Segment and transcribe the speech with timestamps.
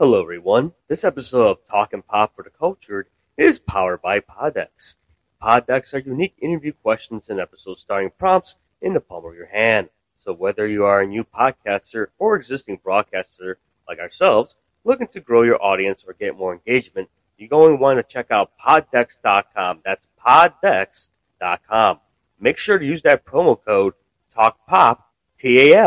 [0.00, 0.74] Hello, everyone.
[0.86, 4.94] This episode of Talking Pop for the Cultured is powered by Poddecks.
[5.42, 9.88] Poddecks are unique interview questions and episodes starring prompts in the palm of your hand.
[10.16, 13.58] So whether you are a new podcaster or existing broadcaster
[13.88, 17.98] like ourselves, looking to grow your audience or get more engagement, you're going to want
[17.98, 19.80] to check out poddecks.com.
[19.84, 21.98] That's poddecks.com.
[22.38, 23.94] Make sure to use that promo code
[24.32, 24.98] TALKPOP,
[25.38, 25.86] T-A-L-K-P-O-P,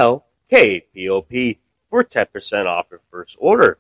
[1.90, 3.78] for 10% off your first order.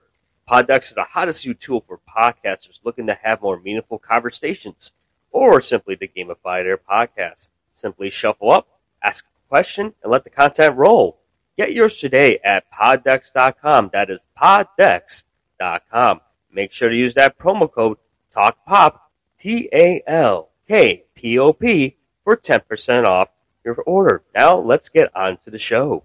[0.51, 4.91] Poddecks is the hottest new tool for podcasters looking to have more meaningful conversations
[5.31, 7.47] or simply to gamify their podcast.
[7.73, 8.67] Simply shuffle up,
[9.01, 11.21] ask a question, and let the content roll.
[11.55, 13.91] Get yours today at poddecks.com.
[13.93, 16.19] That is poddecks.com.
[16.51, 17.97] Make sure to use that promo code
[18.35, 18.99] TALKPOP,
[19.37, 23.29] T A L K P O P, for 10% off
[23.63, 24.21] your order.
[24.35, 26.03] Now let's get on to the show.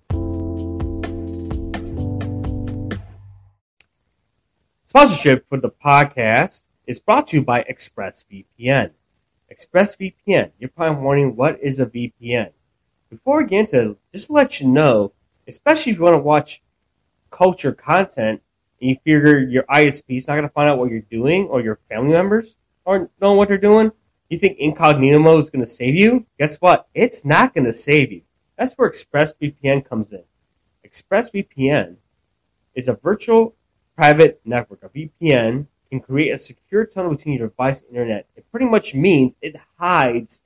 [4.97, 8.93] Sponsorship for the podcast is brought to you by ExpressVPN.
[9.53, 12.53] ExpressVPN, you're probably wondering what is a VPN.
[13.11, 15.13] Before we get into it, just to let you know,
[15.47, 16.63] especially if you want to watch
[17.31, 18.41] culture content
[18.81, 21.61] and you figure your ISP is not going to find out what you're doing or
[21.61, 23.93] your family members aren't knowing what they're doing,
[24.31, 26.25] you think incognito mode is going to save you?
[26.39, 26.89] Guess what?
[26.95, 28.23] It's not going to save you.
[28.57, 30.25] That's where ExpressVPN comes in.
[30.89, 31.97] ExpressVPN
[32.75, 33.57] is a virtual
[33.97, 34.83] private network.
[34.83, 38.27] A VPN can create a secure tunnel between your device and internet.
[38.37, 40.43] It pretty much means it hides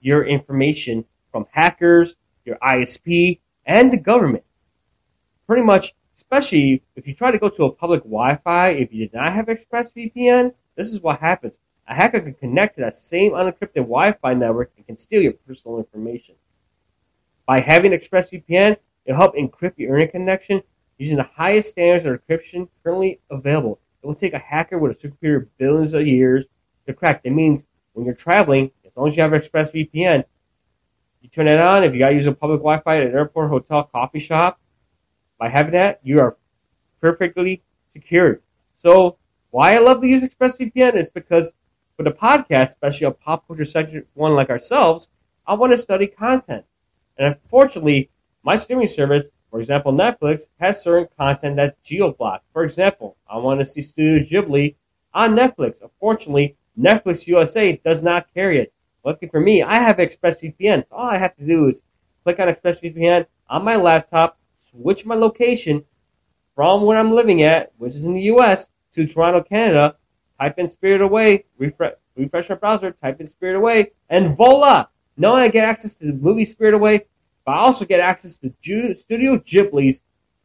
[0.00, 4.44] your information from hackers, your ISP, and the government.
[5.46, 9.14] Pretty much, especially if you try to go to a public Wi-Fi, if you did
[9.14, 11.58] not have ExpressVPN, this is what happens.
[11.88, 15.78] A hacker can connect to that same unencrypted Wi-Fi network and can steal your personal
[15.78, 16.34] information.
[17.46, 20.62] By having ExpressVPN, it'll help encrypt your internet connection
[20.98, 23.78] using the highest standards of encryption currently available.
[24.02, 26.46] It will take a hacker with a supercomputer billions of years
[26.86, 27.22] to crack.
[27.22, 30.24] That means when you're traveling, as long as you have ExpressVPN,
[31.20, 31.84] you turn it on.
[31.84, 34.60] If you got to use a public Wi-Fi at an airport, hotel, coffee shop,
[35.38, 36.36] by having that, you are
[37.00, 38.42] perfectly secured.
[38.76, 39.16] So
[39.50, 41.52] why I love to use ExpressVPN is because
[41.96, 45.08] for the podcast, especially a pop culture section one like ourselves,
[45.46, 46.64] I want to study content.
[47.16, 48.10] And unfortunately,
[48.42, 52.44] my streaming service, for example, Netflix, has certain content that's geo-blocked.
[52.52, 54.74] For example, I want to see Studio Ghibli
[55.14, 55.80] on Netflix.
[55.80, 58.74] Unfortunately, Netflix USA does not carry it.
[59.02, 60.90] Lucky for me, I have ExpressVPN.
[60.90, 61.80] So all I have to do is
[62.22, 65.86] click on ExpressVPN on my laptop, switch my location
[66.54, 69.96] from where I'm living at, which is in the US, to Toronto, Canada,
[70.38, 74.88] type in Spirit Away, refresh, refresh my browser, type in Spirit Away, and voila!
[75.16, 77.06] Now I get access to the movie Spirit Away,
[77.46, 78.52] but I also get access to
[78.94, 80.02] Studio Ghibli's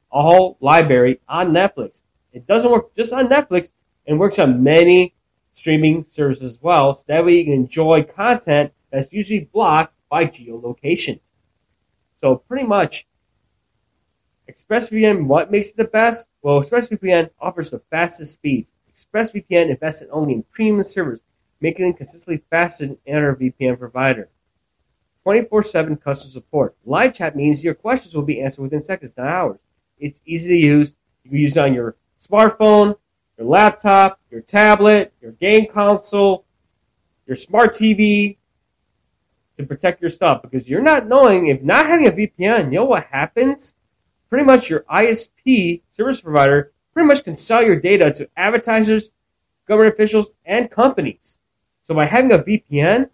[0.07, 2.03] whole library on Netflix.
[2.31, 3.71] It doesn't work just on Netflix,
[4.07, 5.13] and works on many
[5.53, 10.25] streaming services as well, so that way you can enjoy content that's usually blocked by
[10.25, 11.19] geolocation.
[12.19, 13.07] So pretty much,
[14.49, 16.27] ExpressVPN, what makes it the best?
[16.41, 18.69] Well, ExpressVPN offers the fastest speeds.
[18.93, 21.21] ExpressVPN invested only in premium servers,
[21.61, 24.29] making them consistently faster than any other VPN provider.
[25.25, 26.75] 24-7 customer support.
[26.85, 29.59] Live chat means your questions will be answered within seconds, not hours.
[29.99, 30.93] It's easy to use.
[31.23, 32.97] You can use it on your smartphone,
[33.37, 36.45] your laptop, your tablet, your game console,
[37.27, 38.37] your smart TV
[39.57, 42.85] to protect your stuff because you're not knowing if not having a VPN, you know
[42.85, 43.75] what happens?
[44.29, 49.09] Pretty much your ISP service provider pretty much can sell your data to advertisers,
[49.67, 51.37] government officials, and companies.
[51.83, 53.09] So by having a VPN,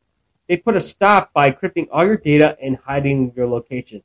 [0.47, 4.03] they put a stop by encrypting all your data and hiding your location.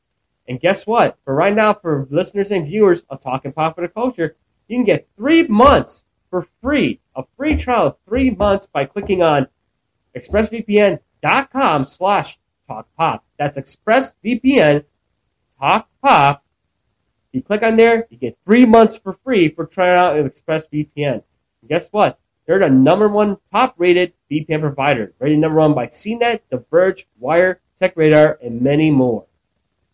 [0.49, 1.19] And guess what?
[1.25, 4.37] For right now, for listeners and viewers of Talking Popular Culture,
[4.69, 9.23] you can get three months for free, a free trial of three months by clicking
[9.23, 9.47] on
[10.17, 12.39] expressvpn.com slash
[12.69, 13.21] talkpop.
[13.39, 14.85] That's expressvpn
[15.61, 16.41] talkpop.
[17.33, 21.23] You click on there, you get three months for free for trying out ExpressVPN.
[21.23, 22.19] And guess what?
[22.47, 27.06] They're the number one top rated VPN provider, rated number one by CNET, The Verge,
[27.19, 29.27] Wire, TechRadar, and many more.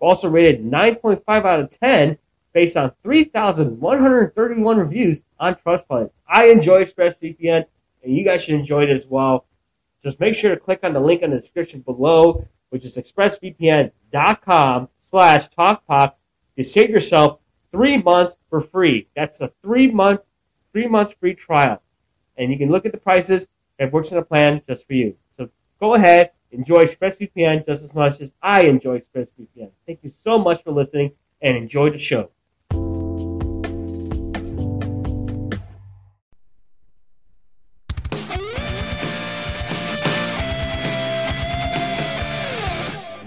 [0.01, 2.19] Also rated 9.5 out of 10
[2.53, 6.11] based on 3,131 reviews on Trustpilot.
[6.27, 7.65] I enjoy ExpressVPN,
[8.03, 9.45] and you guys should enjoy it as well.
[10.03, 14.89] Just make sure to click on the link in the description below, which is expressvpn.com
[15.03, 16.13] slash talkpop
[16.57, 17.41] to save yourself
[17.73, 19.09] three months for free.
[19.17, 20.21] That's a three month,
[20.73, 21.83] three months free trial
[22.39, 23.49] and you can look at the prices
[23.79, 25.17] and works in a plan just for you.
[25.37, 25.51] So
[25.81, 29.71] go ahead, enjoy ExpressVPN just as much as I enjoy ExpressVPN.
[29.87, 31.13] Thank you so much for listening
[31.43, 32.31] and enjoy the show.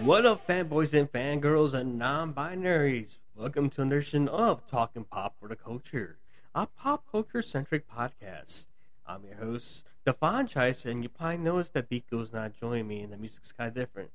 [0.03, 3.17] What up, fanboys and fangirls and non binaries?
[3.35, 6.17] Welcome to an edition of Talking Pop for the Culture,
[6.55, 8.65] a pop culture centric podcast.
[9.11, 13.11] I'm your host, Devon Chice, and you probably noticed that Biko's not joining me, and
[13.11, 14.09] the music's kind of different.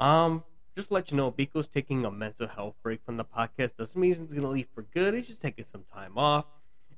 [0.00, 0.42] Um,
[0.74, 3.76] just to let you know, Biko's taking a mental health break from the podcast.
[3.76, 5.14] Doesn't mean he's gonna leave for good.
[5.14, 6.46] He's just taking some time off,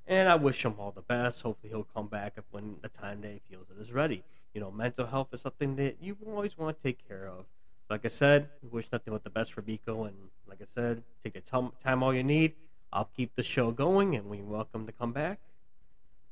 [0.06, 1.42] and I wish him all the best.
[1.42, 4.24] Hopefully, he'll come back when the time that he feels it is ready.
[4.54, 7.44] You know, mental health is something that you always want to take care of.
[7.90, 10.16] Like I said, wish nothing but the best for Biko, and
[10.48, 12.54] like I said, take the time all you need.
[12.90, 15.40] I'll keep the show going, and we welcome to come back.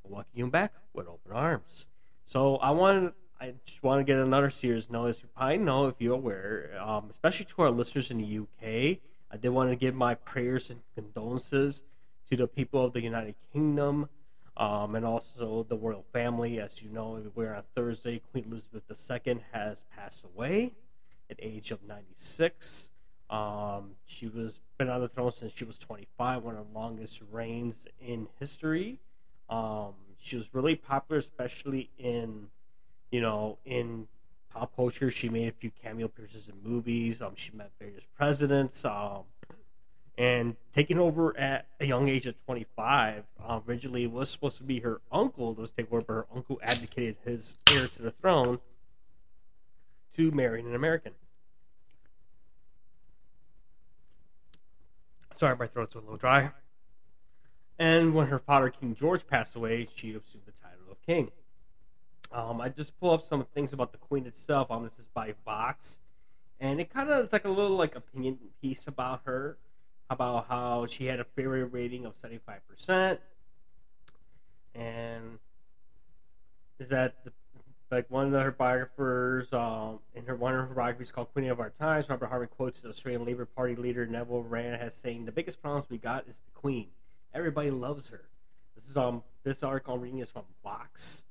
[0.05, 1.87] Welcome you back with open arms.
[2.27, 5.21] So I want, I just want to get another serious notice.
[5.23, 8.99] You probably know if you're aware, um, especially to our listeners in the UK.
[9.31, 11.83] I did want to give my prayers and condolences
[12.31, 14.09] to the people of the United Kingdom.
[14.55, 16.61] Um, and also the royal family.
[16.61, 18.21] As you know, we're on Thursday.
[18.33, 20.73] Queen Elizabeth II has passed away
[21.31, 22.91] at age of 96.
[23.31, 27.23] Um, she was been on the throne since she was 25, one of the longest
[27.31, 28.99] reigns in history.
[29.53, 32.47] Um, she was really popular, especially in,
[33.11, 34.09] you know, in
[34.51, 35.11] pop culture.
[35.11, 37.21] She made a few cameo appearances in movies.
[37.21, 38.85] Um, she met various presidents.
[38.85, 39.25] Um,
[40.17, 44.81] and taking over at a young age of 25, uh, originally was supposed to be
[44.81, 48.59] her uncle to take over, but her uncle advocated his heir to the throne
[50.17, 51.13] to marry an American.
[55.39, 56.53] Sorry, my throat's a little dry.
[57.79, 61.31] And when her father, King George, passed away, she assumed the title of king.
[62.31, 64.71] Um, I just pull up some things about the queen itself.
[64.71, 65.99] Um, this is by Vox,
[66.61, 69.59] and it kind of it's like a little like opinion piece about her,
[70.09, 73.21] about how she had a favorite rating of seventy five percent,
[74.75, 75.39] and
[76.79, 77.33] is that the
[77.91, 81.61] like one of her biographers um, in her one of her biographies called Queen of
[81.61, 85.33] Our Times, Robert Hardman quotes the Australian Labor Party leader Neville Wran as saying, "The
[85.33, 86.89] biggest problems we got is the Queen.
[87.35, 88.23] Everybody loves her."
[88.75, 91.25] This is um this article I'm reading is from Vox.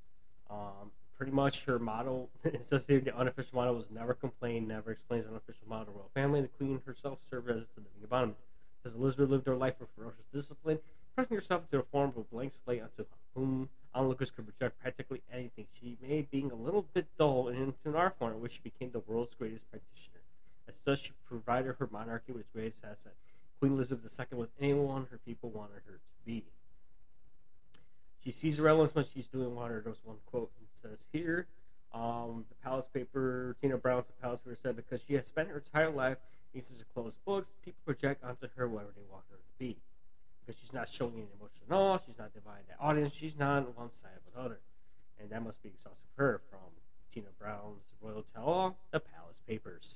[0.50, 4.92] Um, pretty much her motto it says here the unofficial motto was never complain, never
[4.92, 6.42] explains unofficial motto of royal family.
[6.42, 8.38] The Queen herself served as the living embodiment.
[8.84, 10.80] Says Elizabeth lived her life with ferocious discipline,
[11.14, 13.06] pressing herself into a form of a blank slate onto
[13.36, 15.68] whom onlookers could project practically anything.
[15.80, 18.60] She made being a little bit dull and into an art form in which she
[18.64, 20.22] became the world's greatest practitioner.
[20.68, 23.14] As such, she provided her monarchy with its greatest asset.
[23.62, 26.44] Queen Elizabeth II was anyone her people wanted her to be.
[28.24, 29.76] She sees the relevance when she's doing water.
[29.76, 29.82] her.
[29.82, 30.50] There's one quote
[30.82, 31.46] that says here,
[31.94, 35.58] um, the Palace paper, Tina Brown's the Palace paper said, because she has spent her
[35.58, 36.18] entire life
[36.56, 39.78] uses to close books, people project onto her whatever they want her to be
[40.44, 42.00] because she's not showing any emotion at all.
[42.00, 43.14] She's not dividing the audience.
[43.14, 44.60] She's not on one side of another.
[45.20, 46.60] And that must be exhausting for her from
[47.14, 49.94] Tina Brown's Royal Tell All, The Palace Papers.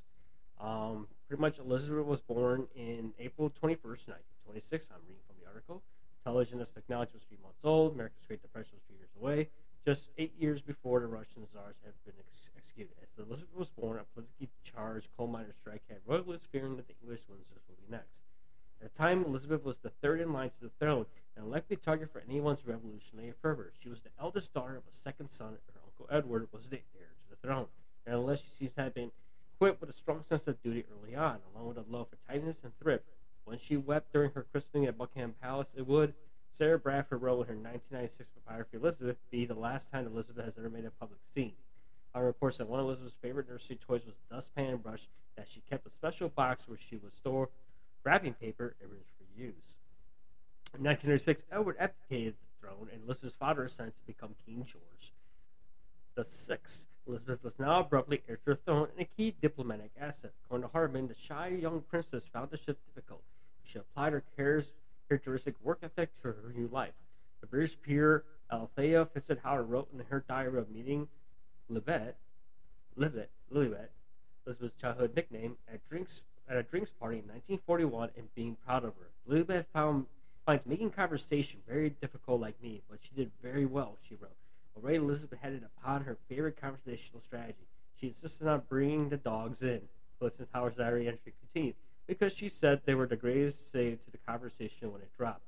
[0.62, 4.08] Um, pretty much, Elizabeth was born in April 21st,
[4.46, 4.86] 1926.
[4.92, 5.82] I'm reading from the article.
[6.24, 7.94] Television technology was three months old.
[7.94, 9.50] America's Great Depression was three years away.
[9.86, 12.94] Just eight years before the Russian czars had been ex- executed.
[13.02, 16.96] As Elizabeth was born, a politically charged coal miner strike had royalists fearing that the
[17.02, 18.18] English Windsors would be next.
[18.82, 21.06] At the time, Elizabeth was the third in line to the throne
[21.36, 23.72] and a likely target for anyone's revolutionary fervor.
[23.82, 27.14] She was the eldest daughter of a second son, her uncle Edward was the heir
[27.22, 27.68] to the throne.
[28.06, 29.12] And unless she have been
[29.56, 32.58] equipped with a strong sense of duty early on, along with a love for tidiness
[32.64, 33.06] and thrift,
[33.46, 36.14] when she wept during her christening at Buckingham Palace, it would,
[36.58, 40.70] Sarah Bradford wrote in her 1996 biography Elizabeth, be the last time Elizabeth has ever
[40.70, 41.54] made a public scene.
[42.14, 45.48] I reports that one of Elizabeth's favorite nursery toys was a dustpan and brush that
[45.50, 47.50] she kept a special box where she would store
[48.04, 49.76] wrapping paper it was for use.
[50.74, 55.12] In 1936, Edward abdicated the throne, and Elizabeth's father ascended to become King George
[56.16, 56.88] the Sixth.
[57.08, 60.32] Elizabeth was now abruptly heir to the throne and a key diplomatic asset.
[60.46, 63.22] According to Hardman, the shy young princess found the shift difficult.
[63.64, 64.24] She applied her
[65.08, 66.94] characteristic work ethic to her new life.
[67.42, 71.08] The British peer Althea Fitzhoward wrote in her diary of meeting
[71.72, 72.16] Libet,
[72.98, 73.90] Libet, Lilibet,
[74.46, 78.94] Elizabeth's childhood nickname, at drinks at a drinks party in 1941 and being proud of
[78.96, 79.10] her.
[79.28, 80.06] Elizabeth found
[80.46, 84.36] finds making conversation very difficult like me, but she did very well, she wrote.
[84.76, 87.68] Already Elizabeth had it upon her favorite conversational strategy.
[88.00, 89.82] She insisted on bringing the dogs in.
[90.20, 91.76] Felicity Howard's diary entry continued,
[92.08, 95.42] because she said they were the greatest save to the conversation when it dropped.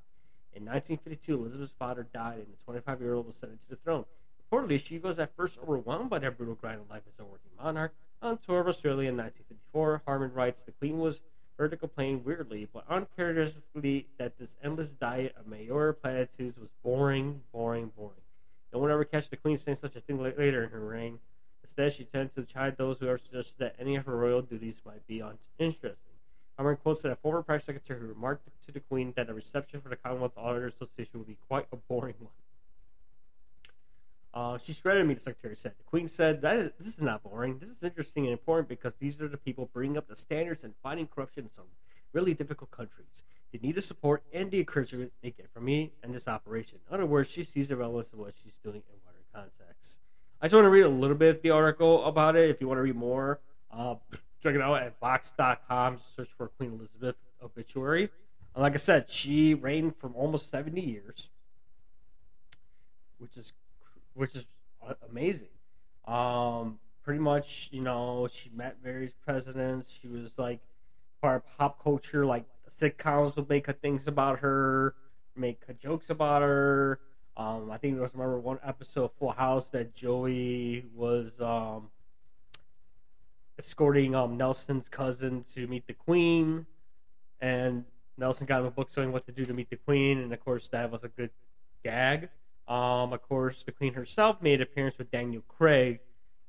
[0.53, 4.05] In 1952, Elizabeth's father died, and the 25 year old was sent to the throne.
[4.51, 7.51] Reportedly, she was at first overwhelmed by the brutal grind of life as a working
[7.62, 11.22] monarch, on tour of Australia in 1954, Hardman writes the Queen was
[11.57, 17.41] heard to complain weirdly but uncharacteristically that this endless diet of mayor platitudes was boring,
[17.51, 18.26] boring, boring.
[18.74, 21.19] No one ever catch the Queen saying such a thing later in her reign.
[21.63, 24.81] Instead, she tended to chide those who are suggested that any of her royal duties
[24.86, 26.13] might be uninteresting.
[26.57, 29.79] However, quotes that a former private secretary who remarked to the Queen that a reception
[29.79, 32.31] for the Commonwealth Auditors Association would be quite a boring one.
[34.33, 35.74] Uh, she shredded me, the secretary said.
[35.77, 37.59] The Queen said, that is, This is not boring.
[37.59, 40.74] This is interesting and important because these are the people bringing up the standards and
[40.83, 41.65] fighting corruption in some
[42.13, 43.24] really difficult countries.
[43.51, 46.79] They need the support and the encouragement they get from me and this operation.
[46.89, 49.99] In other words, she sees the relevance of what she's doing in wider context.
[50.41, 52.49] I just want to read a little bit of the article about it.
[52.49, 53.39] If you want to read more,
[53.71, 53.95] uh,
[54.43, 55.99] check it out at Vox.com.
[56.15, 58.09] Search for Queen Elizabeth obituary.
[58.53, 61.29] And like I said, she reigned for almost 70 years,
[63.17, 63.53] which is
[64.13, 64.45] which is
[65.09, 65.49] amazing.
[66.07, 69.91] Um, pretty much, you know, she met various presidents.
[70.01, 70.59] She was like
[71.21, 72.45] part of pop culture, like
[72.79, 74.96] sitcoms would make things about her,
[75.36, 77.00] make jokes about her.
[77.36, 81.89] Um, I think there was remember one episode of Full House that Joey was um,
[83.60, 86.65] escorting um, Nelson's cousin to meet the Queen,
[87.39, 87.86] and
[88.17, 90.43] Nelson got him a book showing what to do to meet the Queen, and of
[90.43, 91.29] course that was a good
[91.84, 92.29] gag.
[92.67, 96.00] Um, of course, the Queen herself made an appearance with Daniel Craig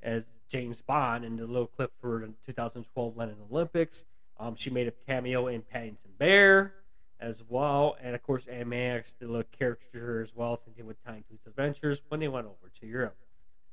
[0.03, 4.05] as James Bond in the little clip for the 2012 London Olympics.
[4.41, 6.75] Um, she made a cameo in Paddington Bear
[7.21, 11.25] as well, and of course, Anne Max, the little character as well, same with Tiny
[11.29, 13.17] Toons Adventures when they went over to Europe.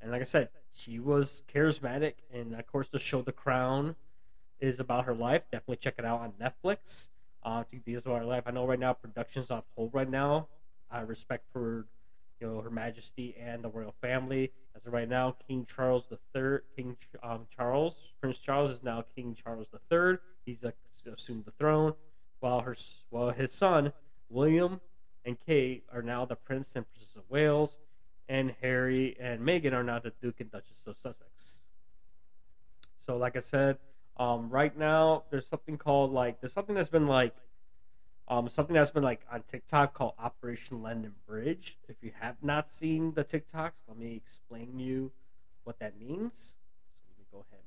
[0.02, 3.96] And like I said, she was charismatic, and of course, the show The Crown
[4.60, 5.44] is about her life.
[5.52, 7.10] Definitely check it out on Netflix.
[7.44, 8.42] Uh, to be about her life.
[8.48, 10.48] I know right now production's on hold right now.
[10.90, 11.86] I respect for
[12.42, 14.52] you know Her Majesty and the royal family.
[14.76, 16.06] As of right now, King Charles
[16.36, 20.18] III, King um, Charles, Prince Charles is now King Charles III.
[20.46, 20.64] He's
[21.12, 21.94] assumed the throne,
[22.40, 22.76] while her
[23.10, 23.94] while his son
[24.30, 24.82] William
[25.26, 27.78] and Kate are now the Prince and Princess of Wales,
[28.30, 31.60] and Harry and Meghan are now the Duke and Duchess of Sussex.
[33.06, 33.78] So, like I said,
[34.18, 37.36] um, right now there's something called like there's something that's been like
[38.28, 41.78] um, something that's been like on TikTok called Operation London Bridge.
[41.88, 45.12] If you have not seen the TikToks, let me explain you
[45.64, 46.56] what that means.
[46.98, 47.62] So let me go ahead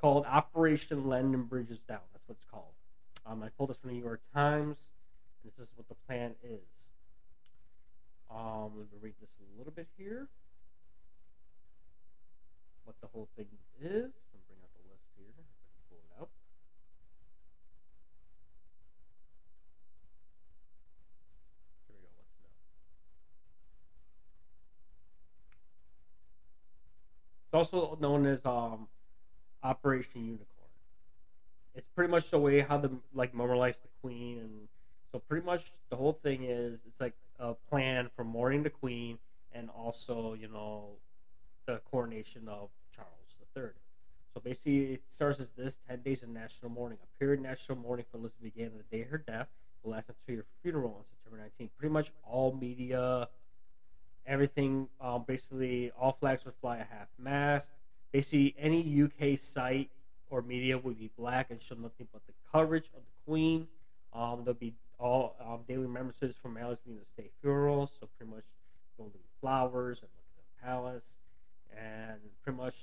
[0.00, 2.00] called Operation London Bridges Down.
[2.12, 2.72] That's what it's called.
[3.26, 4.76] Um, I pulled this from the New York Times,
[5.42, 6.60] and this is what the plan is.
[8.30, 10.28] Um, let me read this a little bit here
[12.90, 13.46] what the whole thing
[13.80, 14.10] is.
[14.10, 15.30] I'm bring out the list here.
[15.88, 16.28] Pull it.
[21.86, 22.10] Here we go.
[22.18, 22.50] Let's know.
[27.46, 28.88] It's also known as um,
[29.62, 30.46] Operation Unicorn.
[31.74, 34.68] It's pretty much the way how the like memorialize the Queen, and
[35.12, 39.18] so pretty much the whole thing is it's like a plan for mourning the Queen
[39.52, 40.90] and also you know
[41.66, 43.10] the coronation of Charles
[43.56, 43.70] III.
[44.34, 46.98] So basically, it starts as this 10 days of national mourning.
[47.02, 49.48] A period of national mourning for Elizabeth began on the day of her death,
[49.82, 51.70] will last until your funeral on September 19th.
[51.76, 53.28] Pretty much all media,
[54.26, 57.68] everything, um, basically, all flags would fly a half mast.
[58.12, 59.90] Basically, any UK site
[60.30, 63.66] or media would be black and show nothing but the coverage of the Queen.
[64.12, 68.32] Um, there'll be all um, daily remembrances from Alice being the state funeral, so pretty
[68.32, 68.44] much
[68.98, 71.04] to flowers and the palace
[71.74, 72.74] and pretty much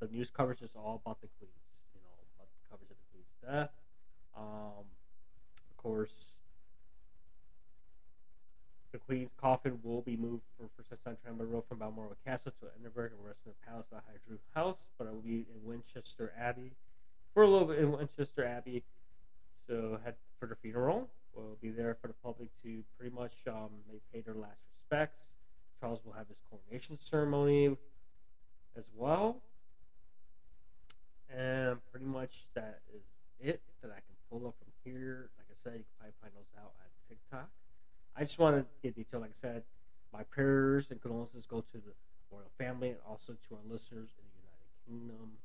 [0.00, 1.52] the news coverage is all about the Queen's,
[1.94, 3.70] you know, about the coverage of the Queen's death.
[4.36, 4.86] Um,
[5.70, 6.14] of course,
[8.94, 13.10] the Queen's coffin will be moved for Princess Santana Road from Balmoral Castle to Edinburgh
[13.18, 16.70] and rest in the Palace of Holyrood House, but it will be in Westminster Abbey
[17.34, 18.84] for a little bit in Westminster Abbey.
[19.66, 21.08] So head for the funeral.
[21.34, 25.18] We'll be there for the public to pretty much um, they pay their last respects.
[25.80, 27.76] Charles will have his coronation ceremony
[28.78, 29.42] as well.
[31.36, 33.02] And pretty much that is
[33.40, 35.30] it that I can pull up from here.
[35.36, 37.50] Like I said, you can probably find those out on TikTok.
[38.16, 39.20] I just want to get detail.
[39.20, 39.62] Like I said,
[40.12, 41.92] my prayers and condolences go to the
[42.30, 45.38] royal family and also to our listeners in the United Kingdom.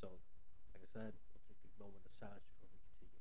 [0.00, 0.08] So,
[0.72, 3.20] like I said, we'll take a moment of silence before we continue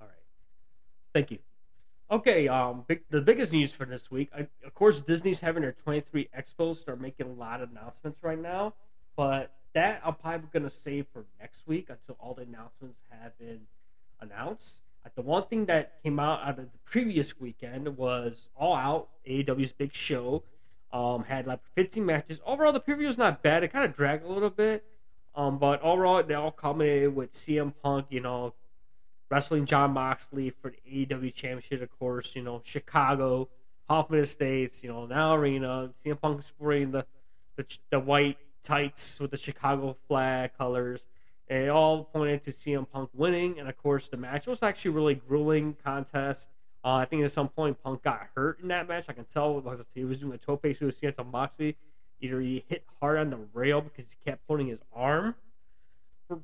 [0.00, 0.06] on.
[0.06, 0.24] All right.
[1.12, 1.38] Thank you.
[2.10, 5.72] Okay, um, big, the biggest news for this week, I, of course, Disney's having their
[5.72, 6.82] 23 expos.
[6.82, 8.72] They're making a lot of announcements right now,
[9.14, 13.38] but that I'm probably going to save for next week until all the announcements have
[13.38, 13.60] been
[14.20, 14.80] announced.
[15.04, 19.08] Uh, the one thing that came out out of the previous weekend was All Out,
[19.28, 20.42] AEW's big show.
[20.90, 22.40] Um, had like 15 matches.
[22.46, 23.62] Overall, the preview was not bad.
[23.62, 24.82] It kind of dragged a little bit.
[25.34, 28.54] Um, but overall, they all culminated with CM Punk, you know,
[29.30, 33.48] wrestling Jon Moxley for the AEW Championship, of course, you know, Chicago,
[33.88, 35.90] Hoffman Estates, you know, now Arena.
[36.04, 37.04] CM Punk sporting the,
[37.56, 41.04] the, the white tights with the Chicago flag colors.
[41.48, 43.58] And it all pointed to CM Punk winning.
[43.58, 46.48] And of course, the match was actually really grueling contest.
[46.84, 49.06] Uh, I think at some point Punk got hurt in that match.
[49.08, 51.76] I can tell because he was doing a tope suicide to Moxley.
[52.20, 55.34] Either he hit hard on the rail because he kept pulling his arm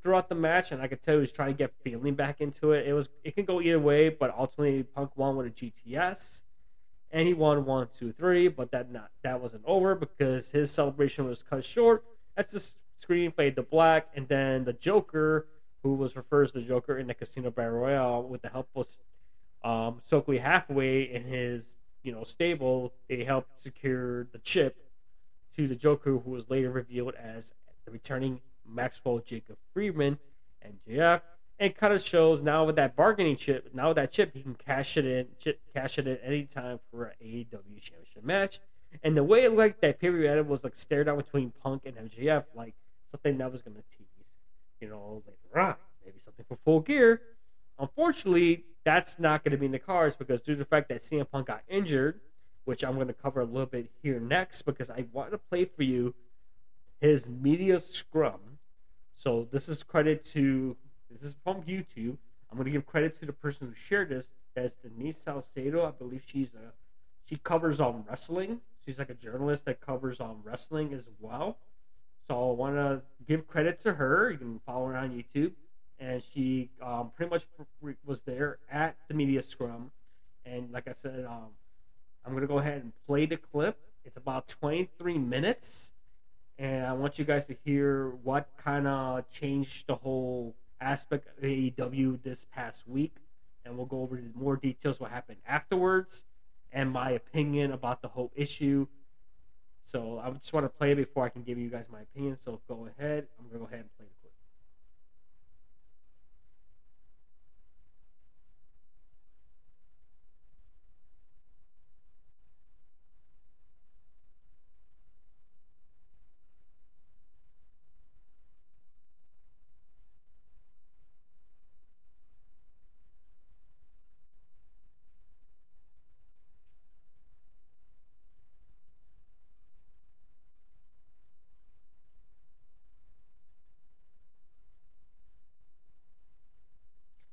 [0.03, 2.73] throughout the match, and I could tell he was trying to get feeling back into
[2.73, 2.87] it.
[2.87, 6.43] It was it can go either way, but ultimately Punk won with a GTS,
[7.11, 8.49] and he won one, two, three.
[8.49, 12.05] But that not that wasn't over because his celebration was cut short.
[12.37, 12.67] That's the
[12.99, 15.47] screen fade to black, and then the Joker,
[15.83, 18.89] who was refers to the Joker in the Casino Battle Royale, with the help of
[19.63, 24.77] um, Stokely Hathaway in his you know stable, they helped secure the chip
[25.57, 27.53] to the Joker, who was later revealed as
[27.85, 30.19] the returning Maxwell Jacob Friedman
[30.63, 31.21] and JF.
[31.61, 34.55] And kind of shows now with that bargaining chip, now with that chip, he can
[34.55, 38.59] cash it in, chip, cash it in anytime for an AEW championship match.
[39.03, 42.45] And the way it like that ended was like stared out between Punk and MJF,
[42.55, 42.75] like
[43.11, 44.07] something that was going to tease,
[44.81, 47.23] you know, later on, maybe something for full gear.
[47.79, 51.03] Unfortunately, that's not going to be in the cards because due to the fact that
[51.03, 52.21] CM Punk got injured,
[52.65, 55.65] which I'm going to cover a little bit here next because I want to play
[55.65, 56.15] for you
[57.01, 58.54] his media scrum.
[59.17, 60.77] So this is credit to
[61.11, 62.17] this is from YouTube.
[62.51, 64.27] I'm to give credit to the person who shared this.
[64.55, 65.87] That's Denise Salcedo.
[65.87, 66.73] I believe she's a
[67.25, 68.61] she covers on wrestling.
[68.85, 71.57] She's like a journalist that covers on wrestling as well.
[72.29, 74.31] So I want to give credit to her.
[74.31, 75.53] You can follow her on YouTube,
[75.99, 77.45] and she um, pretty much
[78.05, 79.91] was there at the media scrum.
[80.47, 81.49] And like I said, um,
[82.25, 83.79] I'm to go ahead and play the clip.
[84.05, 85.93] It's about 23 minutes,
[86.59, 91.43] and I want you guys to hear what kind of changed the whole aspect of
[91.43, 93.17] AEW this past week.
[93.65, 96.25] And we'll go over more details what happened afterwards
[96.73, 98.87] and my opinion about the whole issue.
[99.85, 102.37] So I just want to play it before I can give you guys my opinion.
[102.45, 103.27] So go ahead.
[103.39, 104.07] I'm to go ahead and play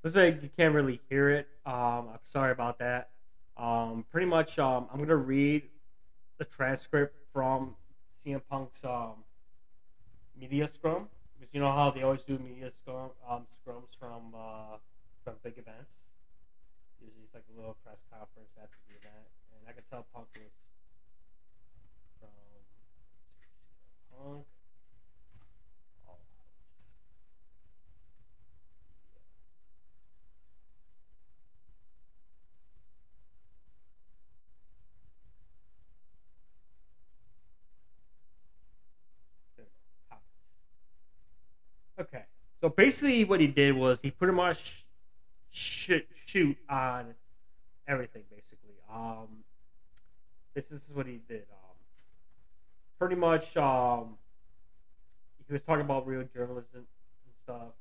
[0.04, 1.48] Looks like you can't really hear it.
[1.66, 3.10] Um, I'm sorry about that.
[3.58, 5.64] Um, pretty much, um, I'm gonna read
[6.40, 7.76] the transcript from
[8.26, 9.24] CM Punk's um,
[10.36, 11.08] media scrum
[11.40, 14.78] because you know how they always do media scrum um, scrums from uh,
[15.24, 15.92] from big events.
[17.00, 20.28] Usually, it's like a little press conference after the event, and I can tell Punk
[20.36, 20.50] was
[22.20, 22.30] from
[24.18, 24.46] Punk.
[42.02, 42.24] Okay.
[42.62, 44.86] So basically, what he did was he pretty much
[45.50, 47.16] shoot, shoot on
[47.88, 48.22] everything.
[48.30, 49.28] Basically, um,
[50.54, 51.46] this, this is what he did.
[51.52, 51.76] Um,
[53.00, 54.18] pretty much, um,
[55.48, 56.86] he was talking about real journalism and
[57.44, 57.74] stuff.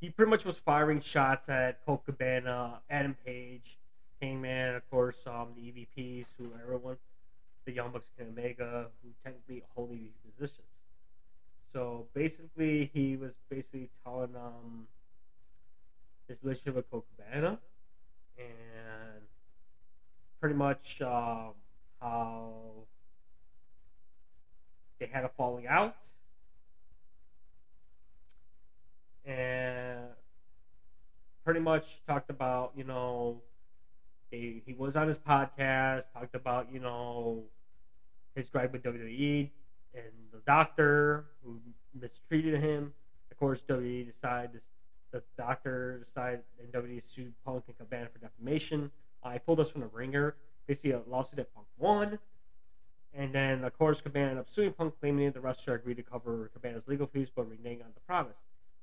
[0.00, 3.78] He pretty much was firing shots at Colt Cabana, Adam Page,
[4.20, 6.96] Hangman, of course, um, the EVPs, who everyone,
[7.64, 10.71] the Young Bucks and Omega, who technically hold EVP positions.
[11.72, 14.88] So basically, he was basically telling um
[16.28, 17.58] his relationship with Colt Cabana
[18.38, 19.22] and
[20.40, 21.54] pretty much um,
[22.00, 22.86] how
[24.98, 26.10] they had a falling out.
[29.24, 30.10] And
[31.44, 33.42] pretty much talked about you know
[34.30, 37.44] he, he was on his podcast talked about you know
[38.34, 39.50] his gripe with WWE
[39.94, 41.60] and the doctor who
[41.98, 42.92] mistreated him.
[43.30, 44.60] Of course, WWE decided
[45.12, 48.90] the doctor decided and WWE sued Punk and Cabana for defamation.
[49.22, 50.36] I pulled us from the ringer.
[50.66, 52.18] Basically, a lawsuit that Punk won.
[53.14, 56.02] And then, of course, Cabana ended up suing Punk, claiming that the wrestler agreed to
[56.02, 58.36] cover Cabana's legal fees but reneging on the promise.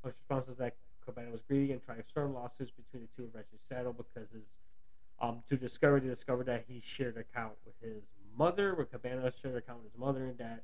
[0.04, 3.28] Punk's response was that Cabana was greedy and tried to start lawsuits between the two
[3.28, 4.43] eventually settled because his
[5.22, 8.04] um, to discover they discovered that he shared account with his
[8.38, 10.63] mother, where Cabana shared account with his mother, and that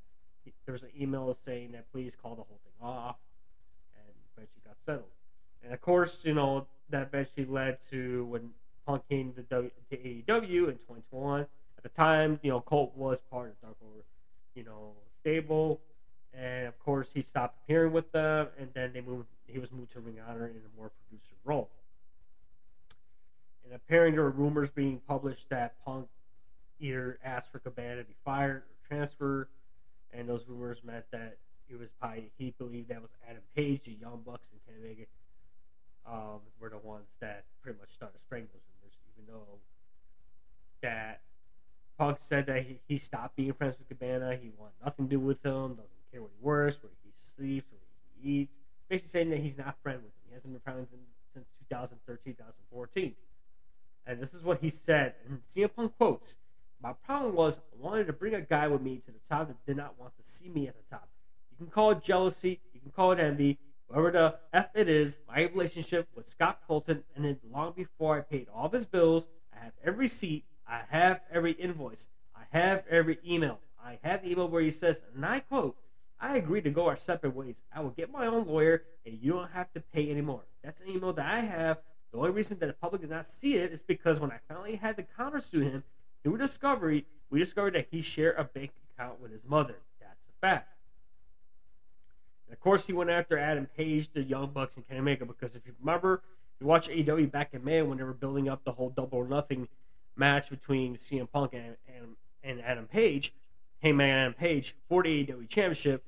[0.66, 3.18] there was an email saying that please call the whole thing off,
[3.96, 5.12] and eventually got settled.
[5.64, 8.52] And of course, you know that eventually led to when
[8.86, 11.42] Punk came to, w, to AEW in 2021.
[11.42, 14.06] At the time, you know Colt was part of Dark Order,
[14.54, 15.82] you know, stable,
[16.34, 19.28] and of course he stopped appearing with them, and then they moved.
[19.48, 21.70] He was moved to Ring Honor in a more producer role.
[23.64, 26.08] And apparently, there were rumors being published that Punk
[26.80, 29.48] either asked for Cabana to be fired or transferred,
[30.18, 31.38] and those rumors meant that
[31.70, 35.06] it was probably he believed that was Adam Page, the Young Bucks, and Kenny Omega
[36.08, 39.58] um, were the ones that pretty much started spreading those rumors, even though
[40.82, 41.22] that
[41.98, 44.36] Punk said that he, he stopped being friends with Cabana.
[44.36, 47.68] He wanted nothing to do with him, doesn't care what he works, where he sleeps,
[47.72, 47.80] where
[48.22, 48.52] he eats.
[48.88, 50.30] Basically saying that he's not friends with him.
[50.30, 53.16] He hasn't been friends with him since 2013, 2014.
[54.06, 55.16] And this is what he said.
[55.28, 56.36] And CM Punk quotes,
[56.84, 59.66] My problem was I wanted to bring a guy with me to the top that
[59.66, 61.08] did not want to see me at the top.
[61.52, 63.58] You can call it jealousy, you can call it envy,
[63.88, 68.48] whatever the F it is, my relationship with Scott Colton ended long before I paid
[68.54, 69.28] all of his bills.
[69.54, 73.60] I have every receipt, I have every invoice, I have every email.
[73.84, 75.78] I have the email where he says, and I quote,
[76.20, 77.58] I agree to go our separate ways.
[77.72, 80.42] I will get my own lawyer and you don't have to pay anymore.
[80.64, 81.78] That's an email that I have
[82.16, 84.78] the only reason that the public did not see it is because when I finally
[84.78, 85.84] had to countersue him
[86.24, 89.76] through discovery, we discovered that he shared a bank account with his mother.
[90.00, 90.70] That's a fact.
[92.48, 95.56] And of course, he went after Adam Page, the Young Bucks, and Kenny Omega because
[95.56, 96.22] if you remember,
[96.60, 99.28] you watch AEW back in May when they were building up the whole Double or
[99.28, 99.68] Nothing
[100.16, 103.34] match between CM Punk and, and, and Adam Page,
[103.82, 106.04] Hangman and Adam Page for the AEW Championship,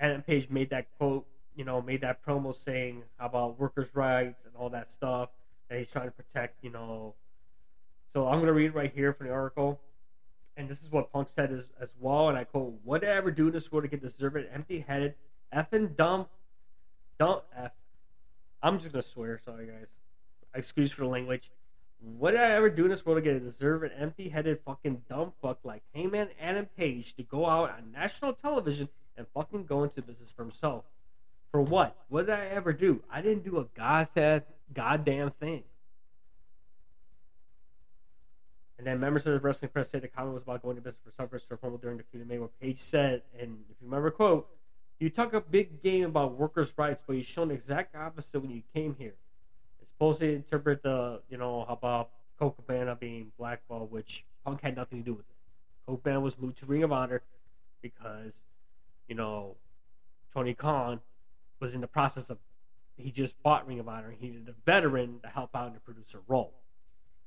[0.00, 4.54] Adam Page made that quote, you know, made that promo saying about workers' rights and
[4.56, 5.28] all that stuff
[5.68, 7.14] that he's trying to protect, you know.
[8.14, 9.80] So I'm going to read right here from the article.
[10.56, 12.28] And this is what Punk said as, as well.
[12.28, 14.84] And I quote, What did I ever do in this world to get deserved, empty
[14.86, 15.14] headed,
[15.54, 16.26] effing dumb,
[17.18, 17.72] dumb F.
[18.62, 19.40] I'm just to swear.
[19.44, 19.86] Sorry, guys.
[20.54, 21.50] Excuse for the language.
[22.00, 25.02] What did I ever do in this world to get a deserved, empty headed, fucking
[25.08, 29.84] dumb fuck like Hangman Adam Page to go out on national television and fucking go
[29.84, 30.84] into business for himself?
[31.52, 31.96] For what?
[32.08, 33.02] What did I ever do?
[33.10, 34.42] I didn't do a goddamn,
[34.74, 35.62] goddamn thing.
[38.78, 41.02] And then members of the wrestling press said the comment was about going to business
[41.04, 44.10] for Suffers for promo during the feud May, where Page said, and if you remember,
[44.10, 44.48] quote,
[44.98, 48.50] you talk a big game about workers' rights, but you shown the exact opposite when
[48.50, 49.14] you came here.
[49.80, 54.76] It's supposed to interpret the, you know, about Colt Cabana being blackballed, which Punk had
[54.76, 55.36] nothing to do with it.
[55.86, 57.22] Colt Cabana was moved to Ring of Honor
[57.82, 58.32] because,
[59.08, 59.56] you know,
[60.32, 61.00] Tony Khan
[61.60, 62.38] was in the process of
[62.96, 64.08] he just bought Ring of Honor.
[64.08, 66.52] and He needed a veteran to help out in the producer role.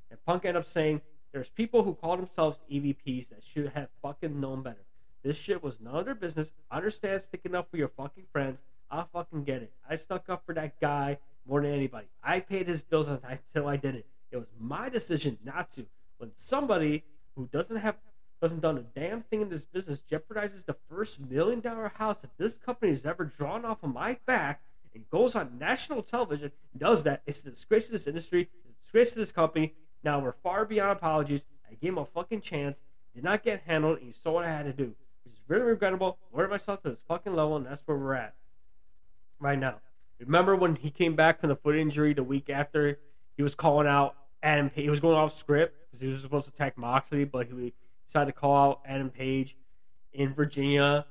[0.10, 1.02] And Punk ended up saying,
[1.36, 4.86] "There's people who call themselves EVPs that should have fucking known better.
[5.22, 6.54] This shit was none of their business.
[6.72, 8.62] I understand sticking up for your fucking friends.
[8.90, 9.74] I fucking get it.
[9.90, 12.08] I stuck up for that guy more than anybody.
[12.24, 14.06] I paid his bills until I didn't.
[14.32, 15.86] It was my decision not to.
[16.20, 17.04] When somebody
[17.36, 17.98] who doesn't have
[18.40, 22.38] doesn't done a damn thing in this business, jeopardizes the first million dollar house that
[22.38, 24.62] this company has ever drawn off of my back,
[24.94, 28.84] and goes on national television does that, it's a disgrace to this industry, it's a
[28.84, 29.74] disgrace to this company.
[30.06, 31.44] Now we're far beyond apologies.
[31.68, 32.84] I gave him a fucking chance,
[33.16, 34.94] did not get handled, and you saw what I had to do.
[35.24, 36.20] Which is very regrettable.
[36.32, 38.36] Lowered myself to this fucking level, and that's where we're at
[39.40, 39.82] right now.
[40.20, 43.00] Remember when he came back from the foot injury the week after
[43.36, 44.84] he was calling out Adam Page.
[44.84, 47.74] He was going off script because he was supposed to attack Moxley, but he
[48.06, 49.58] decided to call out Adam Page
[50.14, 51.08] in Virginia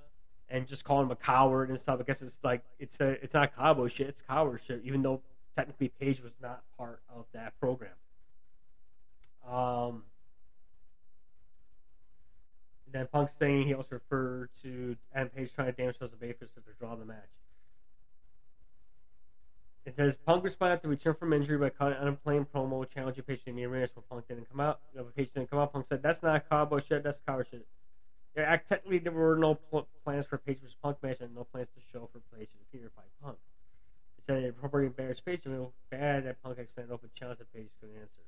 [0.49, 1.99] and just call him a coward and stuff.
[1.99, 5.21] I guess it's like it's a it's not cowboy shit, it's coward shit, even though
[5.57, 7.91] technically Page was not part of that program.
[9.51, 10.05] Um,
[12.95, 16.61] then Punk saying he also referred to Adam Page trying to damage Joseph Baker to
[16.79, 17.19] draw the match.
[19.85, 23.45] It says Punk responded to return from injury by cutting an unplanned promo challenging Page
[23.45, 24.81] to the arena, but Punk didn't come out.
[24.93, 25.73] You know, Page didn't come out.
[25.73, 27.03] Punk said, "That's not cowboy shit.
[27.03, 27.67] That's coward shit."
[28.35, 30.77] There, technically, there were no pl- plans for Page vs.
[30.83, 33.39] Punk match and no plans to show for Page to appear by Punk.
[34.19, 37.39] It said it appropriately embarrassed Page and it was bad that Punk accidentally open challenge
[37.41, 38.23] that Page couldn't answer.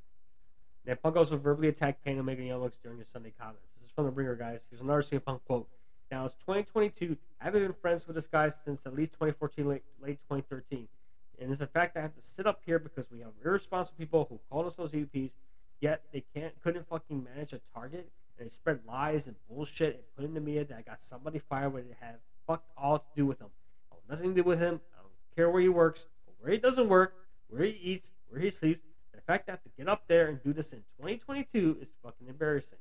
[0.86, 3.66] Then Punk also verbally attacked Kenny Omega and Young Bucks during his Sunday comments.
[3.76, 4.60] This is from the Ringer guys.
[4.70, 5.68] Here's another CM Punk quote.
[6.12, 7.16] Now it's 2022.
[7.40, 10.86] I haven't been friends with this guy since at least 2014, late, late 2013.
[11.40, 14.26] And it's a fact I have to sit up here because we have irresponsible people
[14.30, 15.32] who call themselves EVPs,
[15.80, 20.04] yet they can't couldn't fucking manage a target and they spread lies and bullshit and
[20.14, 22.14] put in the media that I got somebody fired when it had
[22.46, 23.48] fucked all to do with him.
[24.08, 24.80] Nothing to do with him.
[24.96, 26.06] I don't care where he works,
[26.38, 27.14] where he doesn't work,
[27.48, 28.86] where he eats, where he sleeps.
[29.26, 32.28] Fact that I have to get up there and do this in 2022 is fucking
[32.28, 32.78] embarrassing.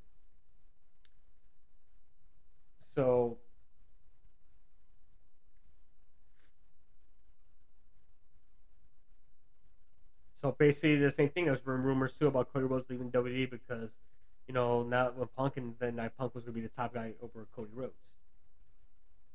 [2.94, 3.38] So
[10.46, 11.46] So basically, the same thing.
[11.46, 13.90] There's been rumors too about Cody Rhodes leaving WWE because,
[14.48, 16.94] you know, now when Punk and then Night Punk was going to be the top
[16.94, 17.96] guy over Cody Rhodes.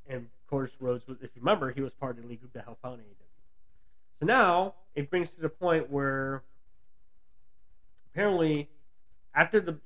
[0.08, 2.52] And of course, Rhodes, was, if you remember, he was part of the league group
[2.52, 3.26] that helped found AEW.
[4.20, 6.44] So now it brings to the point where
[8.12, 8.68] apparently,
[9.34, 9.78] after the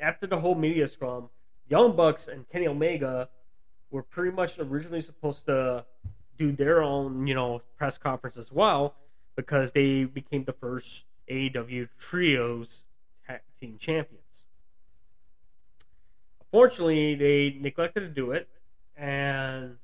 [0.00, 1.28] after the whole media scrum,
[1.68, 3.28] Young Bucks and Kenny Omega
[3.90, 5.84] were pretty much originally supposed to
[6.36, 8.94] do their own, you know, press conference as well
[9.34, 12.82] because they became the first AEW Trios
[13.60, 14.22] team champions.
[16.40, 18.48] Unfortunately, they neglected to do it,
[18.96, 19.76] and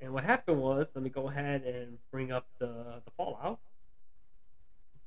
[0.00, 3.58] and what happened was, let me go ahead and bring up the the fallout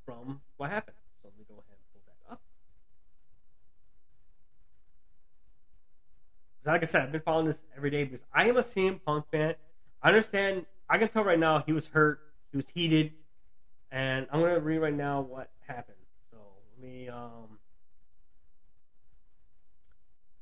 [0.04, 0.96] from what happened.
[1.22, 2.40] So let me go ahead and pull that up.
[6.64, 9.24] Like I said, I've been following this every day because I am a CM Punk
[9.30, 9.54] fan.
[10.02, 10.66] I understand.
[10.88, 12.20] I can tell right now he was hurt.
[12.50, 13.12] He was heated.
[13.90, 15.96] And I'm gonna read right now what happened.
[16.30, 16.36] So
[16.70, 17.58] let me um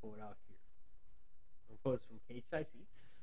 [0.03, 0.57] pull it out here.
[1.71, 3.23] I'm from Cage Seats.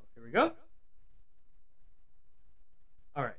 [0.00, 0.52] Oh, here we go.
[3.14, 3.34] All right.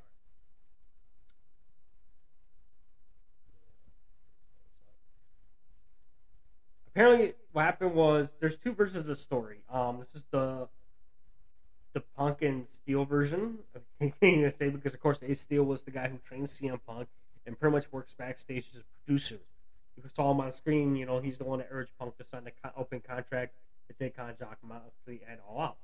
[6.96, 9.58] Apparently, what happened was there's two versions of the story.
[9.70, 10.66] Um, this is the
[11.92, 13.58] the Punk and Steel version.
[14.00, 16.80] I'm going to say because of course Ace Steel was the guy who trained CM
[16.86, 17.08] Punk
[17.44, 19.40] and pretty much works backstage as a producer.
[19.94, 20.96] You saw him on screen.
[20.96, 23.52] You know he's the one that urged Punk to sign the open contract
[23.88, 25.76] to take on Jon Moxley and All Out.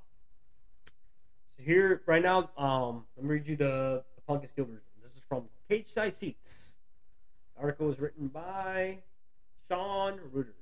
[1.57, 4.81] So here right now, um, let me read you the, the Punk and Steel version.
[5.03, 6.73] This is from Cage Side Seats.
[7.55, 8.97] The article was written by
[9.69, 10.55] Sean Rueter.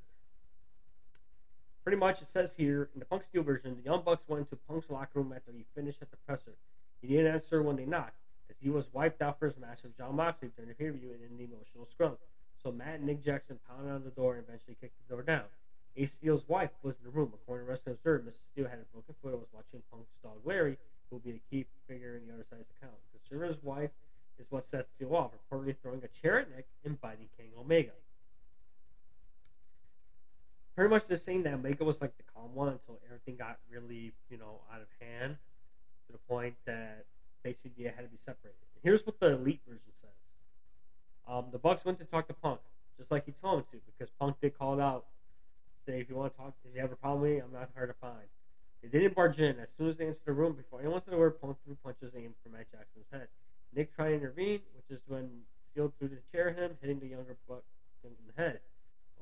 [1.84, 4.56] Pretty much, it says here in the Punk Steel version, the Young Bucks went to
[4.56, 6.54] Punk's locker room after he finished at the presser.
[7.02, 8.20] He didn't answer when they knocked,
[8.52, 11.38] as he was wiped out for his match with Jon Moxley during the and in
[11.38, 12.18] the emotional scrum.
[12.62, 15.46] So Matt and Nick Jackson pounded on the door and eventually kicked the door down.
[15.98, 17.32] Ace Steel's wife was in the room.
[17.34, 18.46] According to Wrestling Observer, Mrs.
[18.52, 20.78] Steel had a broken foot and was watching Punk's dog Larry,
[21.10, 22.94] who will be the key figure in the other side's account.
[23.12, 23.90] The server's wife
[24.38, 27.92] is what sets Steel off, reportedly throwing a chair at Nick and biting Kenny Omega
[30.76, 34.14] pretty much just saying that Omega was like the calm one until everything got really,
[34.30, 35.38] you know, out of hand
[36.08, 37.06] to the point that
[37.44, 38.56] basically it had to be separated.
[38.84, 40.10] Here's what the elite version says.
[41.28, 42.60] Um, the Bucks went to talk to Punk,
[42.98, 45.06] just like he told him to, because Punk did call it out.
[45.86, 47.70] Say, if you want to talk, if you have a problem with me, I'm not
[47.76, 48.28] hard to find.
[48.82, 49.60] They didn't barge in.
[49.60, 52.12] As soon as they entered the room, before anyone said a word, Punk threw punches
[52.16, 53.28] aimed for Matt Jackson's head.
[53.76, 55.30] Nick tried to intervene, which is when
[55.72, 57.64] Steel threw the chair at him, hitting the younger Buck
[58.04, 58.60] in the head.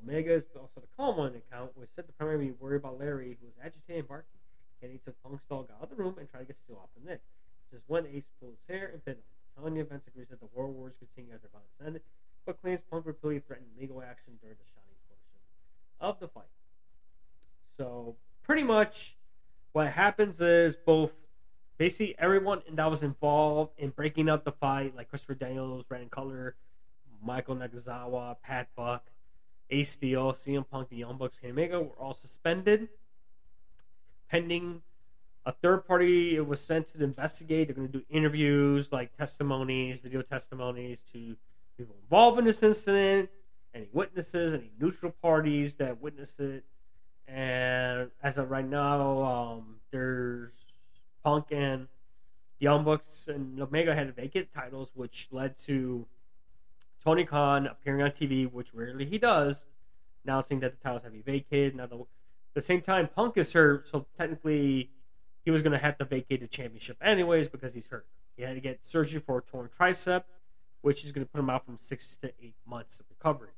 [0.04, 3.48] Omega is also the calm one account, which said the primary worry about Larry, who
[3.48, 4.40] was agitated and barking.
[4.82, 7.10] He took Punk's dog out of the room and tried to get Steel off the
[7.10, 7.22] Nick.
[7.72, 9.24] Just when Ace pulled his hair and bit him.
[9.62, 12.02] Tanya Vince agrees that the war Wars continue after violence ended,
[12.46, 15.40] but claims Punk repeatedly threatened legal action during the shining portion
[16.00, 16.46] of the fight.
[17.78, 19.18] So, pretty much,
[19.74, 21.12] what happens is both
[21.78, 26.56] basically everyone that was involved in breaking up the fight, like Christopher Daniels, Brandon Cutler,
[27.22, 29.04] Michael Nakazawa, Pat Buck,
[29.71, 32.89] Ace Steel, CM Punk, the Young Bucks, Omega were all suspended
[34.29, 34.82] pending
[35.45, 37.67] a third party it was sent to investigate.
[37.67, 41.36] They're going to do interviews, like testimonies, video testimonies to
[41.77, 43.29] people involved in this incident,
[43.73, 46.63] any witnesses, any neutral parties that witnessed it.
[47.27, 50.51] And as of right now, um, there's
[51.23, 51.88] Punk and
[52.60, 56.05] The Young Bucks and Omega had vacant titles, which led to
[57.04, 59.66] Tony Khan appearing on TV, which rarely he does,
[60.26, 61.76] announcing that the titles have been vacated.
[61.76, 62.06] Now, the,
[62.54, 64.90] the same time, Punk is hurt, so technically
[65.46, 68.06] he was going to have to vacate the championship anyways because he's hurt.
[68.36, 70.24] He had to get surgery for a torn tricep,
[70.82, 73.50] which is going to put him out from six to eight months of recovery.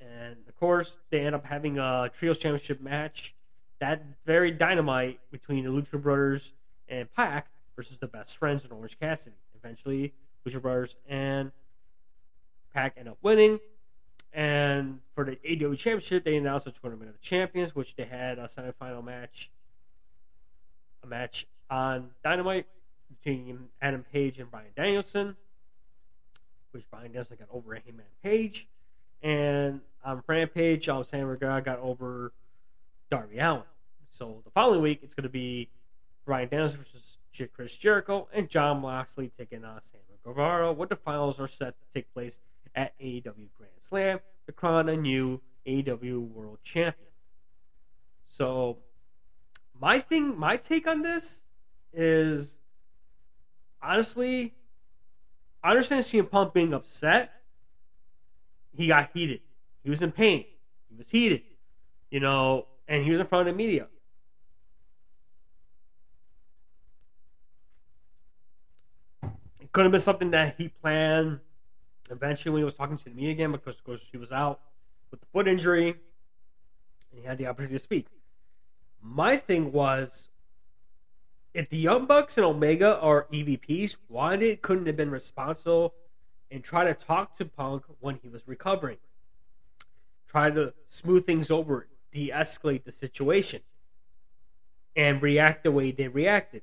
[0.00, 3.34] And of course, they end up having a trios championship match.
[3.80, 6.52] That very dynamite between the Lucha Brothers
[6.88, 9.36] and Pac versus the best friends in Orange Cassidy.
[9.54, 10.12] Eventually,
[10.46, 11.50] Lucha Brothers and
[12.74, 13.60] Pac end up winning.
[14.32, 18.48] And for the AEW Championship, they announced a Tournament of Champions, which they had a
[18.48, 19.50] semifinal match,
[21.04, 22.66] a match on Dynamite
[23.08, 25.36] between Adam Page and Bryan Danielson,
[26.72, 28.66] which Bryan Danielson got over Hangman Page.
[29.22, 32.32] And on Rampage, um, Sam Guevara got over
[33.10, 33.62] Darby Allin.
[34.10, 35.68] So the following week, it's going to be
[36.26, 37.18] Bryan Danielson versus
[37.52, 40.72] Chris Jericho and Jon Moxley taking on Sam Guevara.
[40.72, 42.38] What the finals are set to take place
[42.74, 47.08] at AEW Grand Slam to crown a new AEW World Champion.
[48.28, 48.78] So,
[49.80, 51.42] my thing, my take on this
[51.92, 52.58] is
[53.82, 54.54] honestly,
[55.62, 57.32] I understand CM Punk being upset.
[58.72, 59.40] He got heated.
[59.82, 60.44] He was in pain.
[60.88, 61.42] He was heated.
[62.10, 63.86] You know, and he was in front of the media.
[69.60, 71.40] It could have been something that he planned
[72.10, 74.60] eventually when he was talking to me again because, of course, he was out
[75.10, 78.06] with the foot injury and he had the opportunity to speak.
[79.00, 80.28] My thing was
[81.52, 85.94] if the Young Bucks and Omega are EVPs, why did couldn't have been responsible
[86.50, 88.98] and try to talk to Punk when he was recovering?
[90.28, 93.60] Try to smooth things over, de-escalate the situation,
[94.96, 96.62] and react the way they reacted.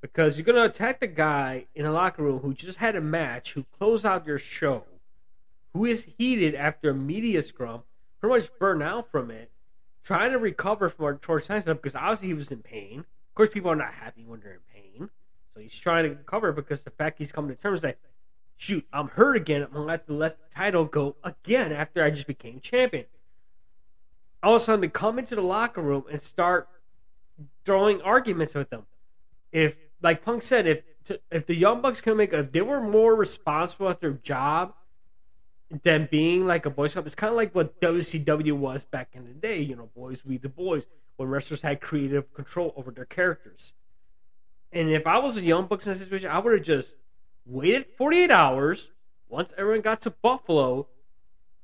[0.00, 3.52] Because you're gonna attack the guy in a locker room who just had a match,
[3.52, 4.84] who closed out your show,
[5.72, 7.82] who is heated after a media scrum,
[8.20, 9.50] pretty much burned out from it,
[10.02, 13.00] trying to recover from our short time because obviously he was in pain.
[13.00, 15.10] Of course, people are not happy when they're in pain.
[15.52, 17.98] So he's trying to recover because the fact he's coming to terms that,
[18.56, 19.62] shoot, I'm hurt again.
[19.62, 23.06] I'm going to have to let the title go again after I just became champion.
[24.42, 26.68] All of a sudden, they come into the locker room and start
[27.64, 28.86] throwing arguments with them.
[29.50, 30.82] If, like Punk said, if
[31.30, 34.74] if the Young Bucks can make, if they were more responsible at their job
[35.82, 37.06] than being like a boys club.
[37.06, 39.60] It's kind of like what WCW was back in the day.
[39.60, 43.72] You know, boys we the boys when wrestlers had creative control over their characters.
[44.72, 46.94] And if I was a Young Bucks in that situation, I would have just
[47.44, 48.90] waited 48 hours.
[49.28, 50.88] Once everyone got to Buffalo,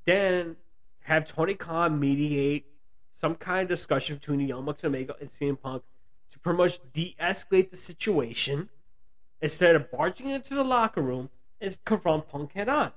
[0.04, 0.56] then
[1.02, 2.66] have Tony Khan mediate
[3.14, 5.82] some kind of discussion between the Young Bucks and Omega and CM Punk
[6.32, 8.68] to pretty much de-escalate the situation
[9.40, 12.92] instead of barging into the locker room and confront Punk head on.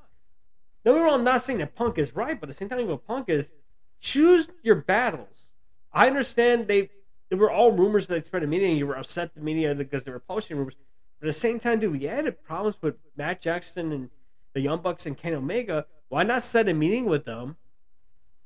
[0.84, 3.30] No, I'm not saying that Punk is right, but at the same time, what Punk
[3.30, 3.52] is,
[4.00, 5.50] choose your battles.
[5.92, 6.90] I understand they
[7.30, 10.04] they were all rumors that spread the media, and you were upset the media because
[10.04, 10.76] they were publishing rumors.
[11.20, 14.10] But at the same time, dude, we had problems with Matt Jackson and
[14.54, 15.88] the Young Bucks and Ken Omega.
[16.10, 17.58] Why not set a meeting with them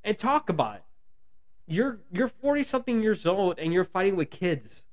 [0.04, 0.84] and talk about it?
[1.70, 4.84] You're you're forty something years old and you're fighting with kids.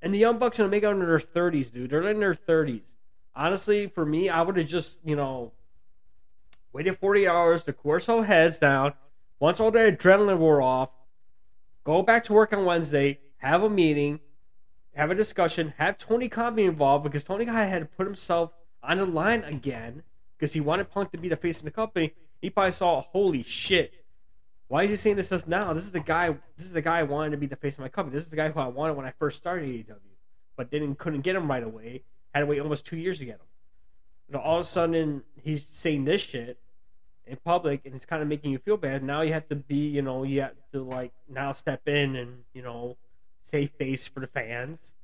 [0.00, 1.90] And the Young Bucks and Omega are in their thirties, dude.
[1.90, 2.96] They're in their thirties
[3.36, 5.52] honestly, for me, I would have just, you know,
[6.72, 8.94] waited 40 hours to course all heads down.
[9.38, 10.88] Once all the adrenaline wore off,
[11.84, 14.20] go back to work on Wednesday, have a meeting,
[14.94, 18.52] have a discussion, have Tony Khan be involved because Tony Khan had to put himself
[18.82, 20.02] on the line again
[20.36, 22.14] because he wanted Punk to be the face of the company.
[22.40, 23.92] He probably saw, holy shit,
[24.68, 25.72] why is he saying this now?
[25.72, 26.36] This is the guy.
[26.56, 28.14] This is the guy I wanted to be the face of my company.
[28.14, 29.96] This is the guy who I wanted when I first started AEW,
[30.56, 32.02] but didn't couldn't get him right away
[32.36, 33.46] had to wait almost two years to get him.
[34.28, 36.58] Know, all of a sudden he's saying this shit
[37.26, 39.02] in public, and it's kind of making you feel bad.
[39.02, 42.42] Now you have to be, you know, you have to like now step in and
[42.52, 42.96] you know
[43.44, 44.94] save face for the fans.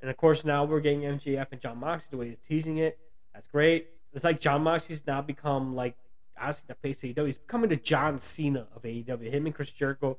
[0.00, 2.98] And of course, now we're getting MJF and Jon Moxley the way he's teasing it.
[3.32, 3.88] That's great.
[4.12, 5.96] It's like Jon Moxley's now become like
[6.40, 7.26] honestly the face of AEW.
[7.26, 9.32] He's becoming the John Cena of AEW.
[9.32, 10.18] Him and Chris Jericho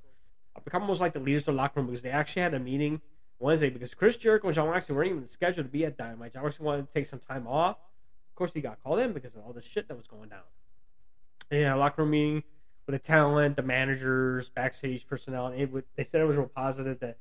[0.56, 2.60] have become almost like the leaders of the locker room because they actually had a
[2.60, 3.02] meeting
[3.40, 6.34] Wednesday because Chris Jericho and Jon Moxley weren't even scheduled to be at Dynamite.
[6.34, 7.78] Jon Moxley wanted to take some time off.
[7.78, 10.40] Of course, he got called in because of all the shit that was going down.
[11.52, 12.44] And yeah, locker room meeting
[12.86, 15.48] with the talent, the managers, backstage personnel.
[15.48, 17.18] And it they said it was real positive that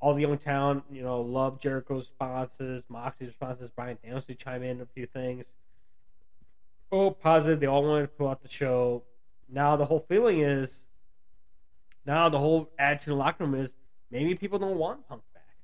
[0.00, 4.62] all the young talent, you know, loved Jericho's responses, Moxley's responses, Bryan Danielson to chime
[4.62, 5.44] in a few things.
[6.92, 7.58] Oh, positive.
[7.58, 9.02] They all wanted to pull out the show.
[9.48, 10.84] Now the whole feeling is,
[12.04, 13.72] now the whole attitude in the locker room is
[14.10, 15.56] maybe people don't want Punk back.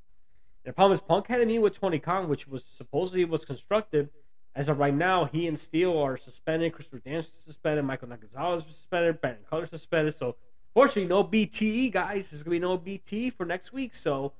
[0.64, 4.08] the problem is Punk had a meeting with Tony Khan, which was supposedly was constructive.
[4.54, 6.72] As of right now, he and Steel are suspended.
[6.72, 7.84] Christopher Daniels suspended.
[7.84, 9.20] Michael Nakazawa is suspended.
[9.20, 10.14] Brandon Cutler suspended.
[10.14, 10.36] So,
[10.72, 12.30] fortunately, no BTE, guys.
[12.30, 13.94] There's going to be no BT for next week.
[13.94, 14.32] So,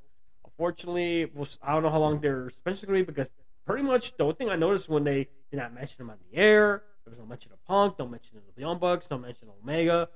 [0.44, 3.30] unfortunately, we'll, I don't know how long their suspension is going to be because
[3.64, 6.38] pretty much the only thing I noticed when they did not mention him on the
[6.38, 9.48] air, there was no mention of Punk, no mention of the Young Bucks, no mention
[9.48, 10.08] of Omega.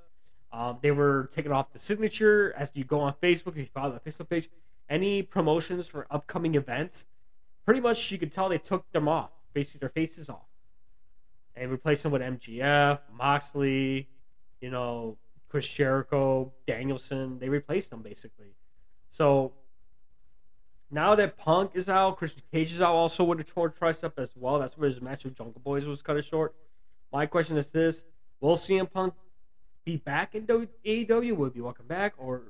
[0.52, 3.48] Um, they were taken off the signature as you go on Facebook.
[3.52, 4.50] If you follow the Facebook page,
[4.90, 7.06] any promotions for upcoming events,
[7.64, 10.48] pretty much you could tell they took them off, basically their faces off,
[11.56, 14.08] and replaced them with MJF, Moxley,
[14.60, 15.16] you know,
[15.48, 17.38] Chris Jericho, Danielson.
[17.38, 18.54] They replaced them basically.
[19.08, 19.52] So
[20.92, 24.32] now that Punk is out, Christian Cage is out also with a short tricep as
[24.36, 24.58] well.
[24.58, 26.54] That's where his match with Jungle Boys was cut short.
[27.10, 28.04] My question is this:
[28.40, 29.14] Will CM Punk
[29.84, 31.36] be back in AEW?
[31.36, 32.42] Will he be welcome back, or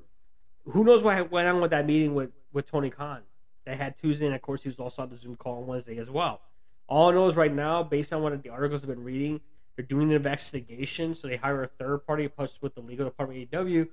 [0.69, 3.21] who knows what went on with that meeting with, with Tony Khan?
[3.65, 5.99] They had Tuesday, and of course, he was also on the Zoom call on Wednesday
[5.99, 6.41] as well.
[6.89, 9.41] All I know is right now, based on what the articles I've been reading,
[9.77, 13.51] they're doing an investigation, so they hire a third party plus with the legal department
[13.51, 13.89] AEW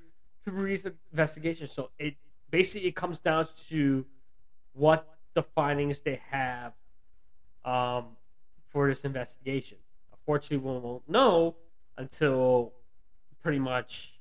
[0.45, 1.67] to release the investigation.
[1.67, 2.15] So it
[2.49, 4.05] basically it comes down to
[4.73, 6.73] what the findings they have
[7.65, 8.05] um,
[8.69, 9.77] for this investigation.
[10.11, 11.55] Unfortunately, we won't know
[11.97, 12.73] until
[13.41, 14.13] pretty much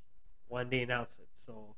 [0.49, 1.29] when they announce it.
[1.47, 1.75] So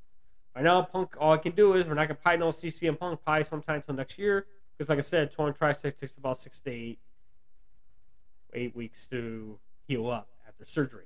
[0.55, 3.21] right now, Punk, all I can do is we're not gonna probably know CCM Punk
[3.25, 4.47] probably sometime until next year
[4.77, 6.99] because, like I said, torn tricep takes about six to eight
[8.53, 11.05] eight weeks to heal up after surgery.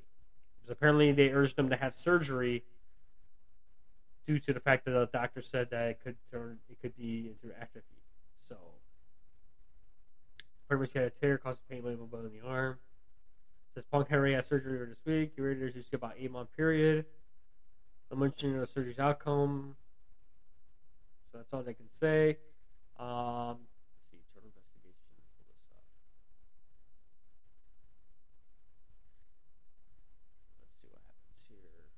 [0.57, 2.65] Because apparently they urged him to have surgery
[4.27, 7.33] due to the fact that the doctor said that it could turn it could be
[7.33, 8.03] into atrophy.
[8.49, 8.57] So
[10.69, 12.79] pretty much had a tear caused pain label bone in the arm.
[13.75, 15.33] Says Punk Henry had surgery this week.
[15.37, 17.05] Your Raiders used about eight month period.
[18.11, 19.77] I'm mentioning the surgery's outcome.
[21.33, 22.39] So that's all they can say.
[23.01, 25.03] Um, let's see, total investigation.
[25.35, 25.83] Pull this up.
[30.63, 31.91] Let's see what happens here.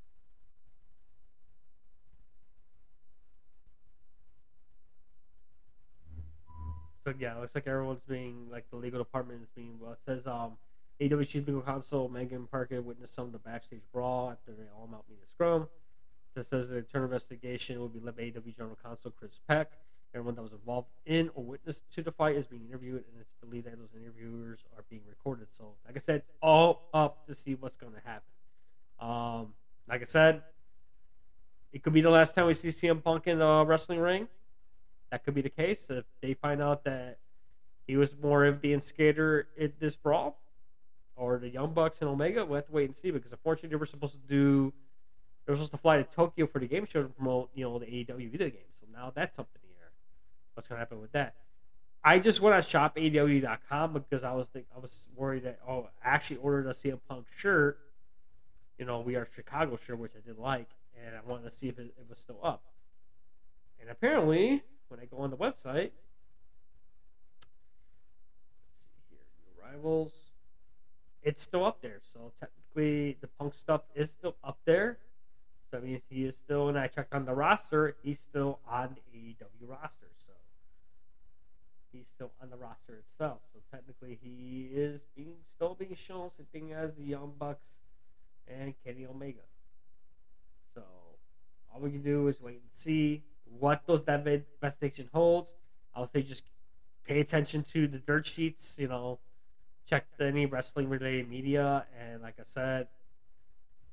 [7.06, 9.92] So yeah, it looks like everyone's being like the legal department is being well.
[9.92, 10.56] It says um,
[10.98, 15.04] Chief Legal Counsel Megha Parikh witnessed some of the backstage brawl after they all out
[15.08, 15.68] meet a scrum.
[16.34, 19.70] This says the internal investigation will be led by AW General Counsel Chris Peck.
[20.16, 23.34] Everyone that was involved in or witnessed to the fight is being interviewed, and it's
[23.40, 25.46] believed that those interviewers are being recorded.
[25.56, 28.32] So, like I said, it's all up to see what's going to happen.
[28.98, 29.54] Um,
[29.88, 30.42] like I said,
[31.72, 34.26] it could be the last time we see CM Punk in the wrestling ring.
[35.10, 37.18] That could be the case if they find out that
[37.86, 40.38] he was more of the instigator in this brawl,
[41.14, 42.44] or the Young Bucks and Omega.
[42.44, 44.72] We'll have to wait and see because unfortunately they were supposed to do
[45.46, 47.78] they were supposed to fly to Tokyo for the game show to promote you know
[47.78, 48.68] the AEW video game.
[48.80, 49.90] So now that's up in the air.
[50.54, 51.34] What's going to happen with that?
[52.04, 56.08] I just went on shopaew.com because I was think, I was worried that oh I
[56.08, 57.78] actually ordered a CM Punk shirt,
[58.78, 60.68] you know we are Chicago shirt which I did like,
[61.04, 62.62] and I wanted to see if it, it was still up.
[63.80, 65.90] And apparently, when I go on the website,
[68.74, 70.10] let's see here, new
[71.22, 72.00] it's still up there.
[72.12, 74.98] So technically, the Punk stuff is still up there.
[75.70, 78.96] So that means he is still, and I checked on the roster, he's still on
[79.12, 80.06] the AEW roster.
[80.26, 80.32] So
[81.92, 83.38] he's still on the roster itself.
[83.52, 87.66] So technically, he is being still being shown sitting as the Young Bucks
[88.46, 89.40] and Kenny Omega.
[91.76, 93.22] All we can do is wait and see
[93.58, 95.52] what those that investigation holds.
[95.94, 96.42] I would say just
[97.06, 98.76] pay attention to the dirt sheets.
[98.78, 99.18] You know,
[99.86, 102.88] check any wrestling related media, and like I said,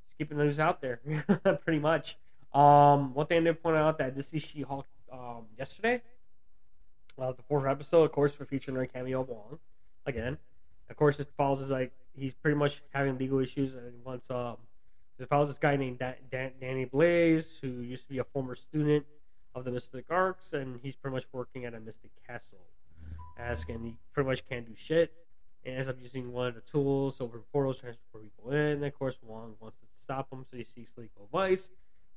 [0.06, 1.02] just keeping those out there,
[1.66, 2.16] pretty much.
[2.54, 6.02] Um, one thing I did point out that this is She-Hulk um, yesterday.
[7.20, 9.60] Uh, the fourth episode, of course, for featuring cameo Wong.
[10.06, 10.38] Again,
[10.90, 14.56] of course, it follows is like he's pretty much having legal issues, and wants um,
[15.20, 18.56] it follows this guy named Dan- Dan- Danny Blaze, who used to be a former
[18.56, 19.06] student
[19.56, 22.60] of the Mystic Arcs, and he's pretty much working at a Mystic Castle.
[23.38, 25.14] Asking he pretty much can't do shit,
[25.66, 28.58] and ends up using one of the tools over portals to transfer people in.
[28.58, 31.70] And of course, Wong wants to stop him, so he seeks legal advice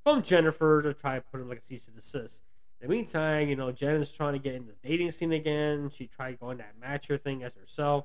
[0.03, 2.40] from Jennifer to try to put him like a cease and desist.
[2.80, 5.90] In the meantime, you know, Jen is trying to get in the dating scene again.
[5.90, 8.05] She tried going that matcher thing as herself,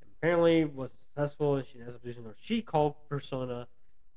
[0.00, 1.56] and apparently wasn't successful.
[1.56, 3.68] And she ends up using her She-Hulk persona,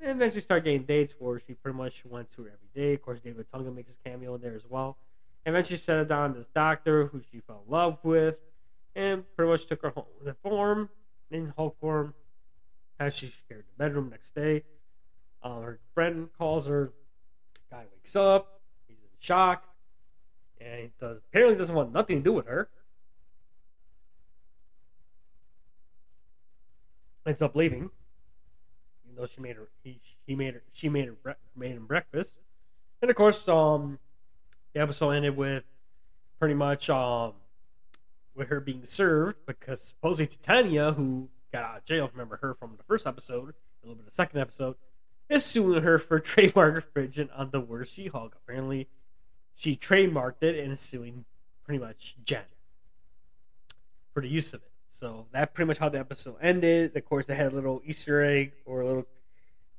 [0.01, 2.93] and eventually started getting dates where she pretty much went to every day.
[2.93, 4.97] Of course, David Tunga makes his cameo in there as well.
[5.45, 8.35] And eventually settled down this doctor who she fell in love with,
[8.95, 10.89] and pretty much took her home in form,
[11.31, 12.13] in Hulk form,
[12.99, 14.63] as she shared the bedroom next day.
[15.41, 16.91] Uh, her friend calls her.
[17.71, 18.61] Guy wakes up.
[18.87, 19.63] He's in shock,
[20.59, 22.69] and he does, apparently doesn't want nothing to do with her.
[27.25, 27.91] Ends up leaving,
[29.19, 29.67] though she made her.
[29.83, 30.63] He, he made her.
[30.73, 32.35] She made her made him breakfast,
[33.01, 33.99] and of course, um,
[34.73, 35.63] the episode ended with
[36.39, 37.33] pretty much um
[38.35, 42.75] with her being served because supposedly Titania, who got out of jail, remember her from
[42.77, 43.53] the first episode,
[43.83, 44.75] a little bit of the second episode,
[45.27, 48.35] is suing her for trademark infringement on the word She-Hulk.
[48.43, 48.87] Apparently,
[49.55, 51.25] she trademarked it and is suing
[51.65, 52.43] pretty much Jen
[54.13, 54.68] for the use of it.
[54.99, 56.95] So that pretty much how the episode ended.
[56.95, 59.07] Of course, they had a little Easter egg or a little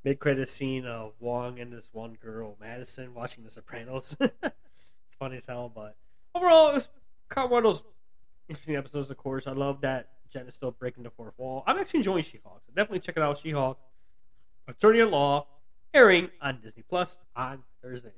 [0.03, 4.15] mid-credit scene of Wong and this one girl, Madisynn, watching The Sopranos.
[4.19, 4.55] it's
[5.19, 5.95] funny as hell, but
[6.33, 6.89] overall, it was
[7.29, 7.83] kind of one of those
[8.49, 9.11] interesting episodes.
[9.11, 11.63] Of course, I love that Jen is still breaking the fourth wall.
[11.67, 13.37] I'm actually enjoying She-Hulk, so definitely check it out.
[13.37, 13.77] She-Hulk,
[14.67, 15.45] Attorney at Law,
[15.93, 18.13] airing on Disney Plus on Thursdays.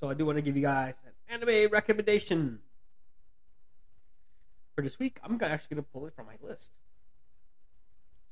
[0.00, 2.58] So I do want to give you guys an anime recommendation
[4.74, 5.18] for this week.
[5.22, 6.70] I'm actually going to pull it from my list.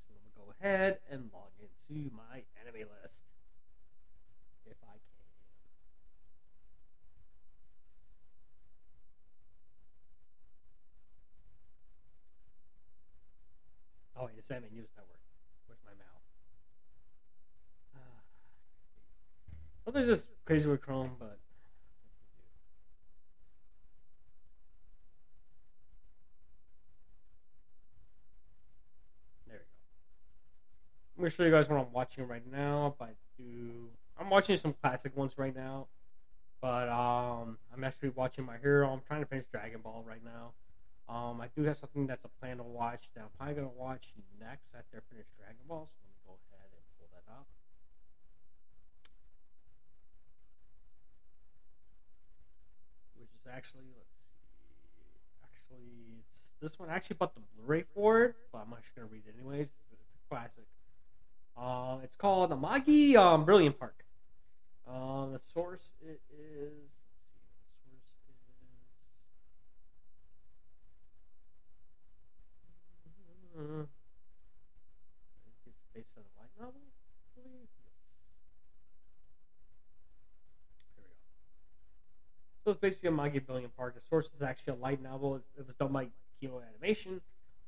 [0.09, 3.15] So I'm going to go ahead and log into my anime list.
[4.67, 5.27] If I can.
[14.17, 15.21] Oh, wait, it's Anime News Network.
[15.67, 16.23] Where's my mouth?
[17.97, 18.23] Ah,
[19.85, 21.39] well, oh, there's just crazy with Chrome, but.
[29.49, 29.65] There we go.
[31.21, 32.97] I'm gonna show you guys what I'm watching right now.
[32.99, 35.89] But do I'm watching some classic ones right now.
[36.63, 38.89] But um, I'm actually watching My Hero.
[38.89, 40.57] I'm trying to finish Dragon Ball right now.
[41.13, 44.15] Um, I do have something that's a plan to watch that I'm probably gonna watch
[44.41, 45.93] next after I finish Dragon Ball.
[45.93, 47.45] So let me go ahead and pull that up.
[53.21, 54.09] Which is actually let's
[54.97, 55.05] see,
[55.45, 56.89] actually it's this one.
[56.89, 59.69] I actually bought the Blu-ray for it, but I'm actually gonna read it anyways.
[59.69, 60.65] It's a classic.
[61.57, 64.05] Uh, it's called Amagi um, Brilliant Park.
[64.89, 66.91] Uh, the source it is.
[67.87, 68.11] The source
[73.59, 73.87] is.
[75.47, 76.81] I think it's based on a light novel.
[77.37, 77.45] Yes.
[80.97, 81.13] Here we go.
[82.65, 83.95] So it's basically Amagi Brilliant Park.
[83.95, 85.37] The source is actually a light novel.
[85.37, 86.09] It, was done by
[86.41, 87.21] Kyoto Animation.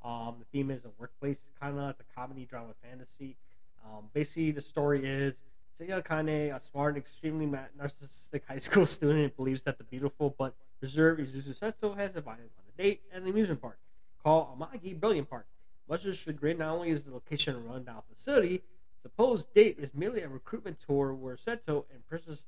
[0.05, 1.91] Um, the theme is a workplace kind of.
[1.91, 3.37] It's a comedy, drama, fantasy.
[3.85, 5.35] Um, basically, the story is
[5.81, 11.21] Seiya Kanie, a smart, extremely narcissistic high school student, believes that the beautiful but reserved
[11.21, 13.79] Isuzu Seto has invited on a date at an amusement park
[14.23, 15.47] called Amagi Brilliant Park.
[15.89, 18.63] Much his chagrin, not only is the location a rundown facility,
[19.03, 22.43] supposed date is merely a recruitment tour where Seto and Princess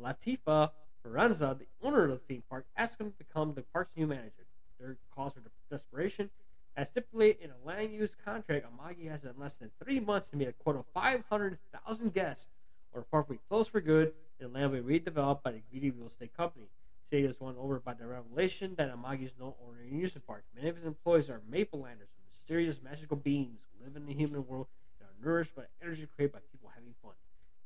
[0.00, 0.70] Latifa
[1.04, 4.46] Fleuranza, the owner of the theme park, ask him to become the park's new manager.
[4.80, 6.30] Their cause for desperation
[6.78, 10.36] as stipulated in a land use contract, Amagi has in less than three months to
[10.36, 12.46] meet a quota of 500,000 guests,
[12.92, 15.90] or the park will for good and the land will be redeveloped by the greedy
[15.90, 16.66] real estate company.
[17.10, 20.44] City is won over by the revelation that Amagi is no ordinary amusement park.
[20.54, 24.46] Many of his employees are Maple Landers, mysterious magical beings who live in the human
[24.46, 24.68] world
[25.00, 27.14] and are nourished by energy created by people having fun.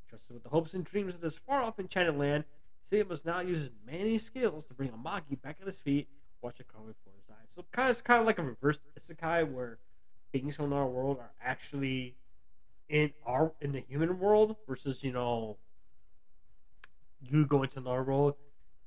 [0.09, 2.45] Trusted with the hopes and dreams of this far off enchanted land,
[2.89, 6.07] City must now use his many skills to bring Amagi back on his feet,
[6.41, 7.12] watch before his eyes.
[7.55, 9.77] So kind of, it's kind of like a reverse isekai where
[10.31, 12.15] things from our world are actually
[12.89, 15.57] in our in the human world versus you know
[17.21, 18.35] you go into another world.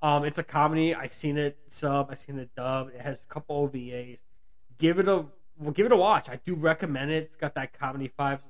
[0.02, 0.94] Um, it's a comedy.
[0.94, 2.08] I've seen it sub.
[2.10, 2.88] I've seen it dub.
[2.94, 4.18] It has a couple OVAs.
[4.78, 5.24] Give it a
[5.58, 6.28] well, give it a watch.
[6.28, 7.24] I do recommend it.
[7.24, 8.40] It's got that comedy vibe.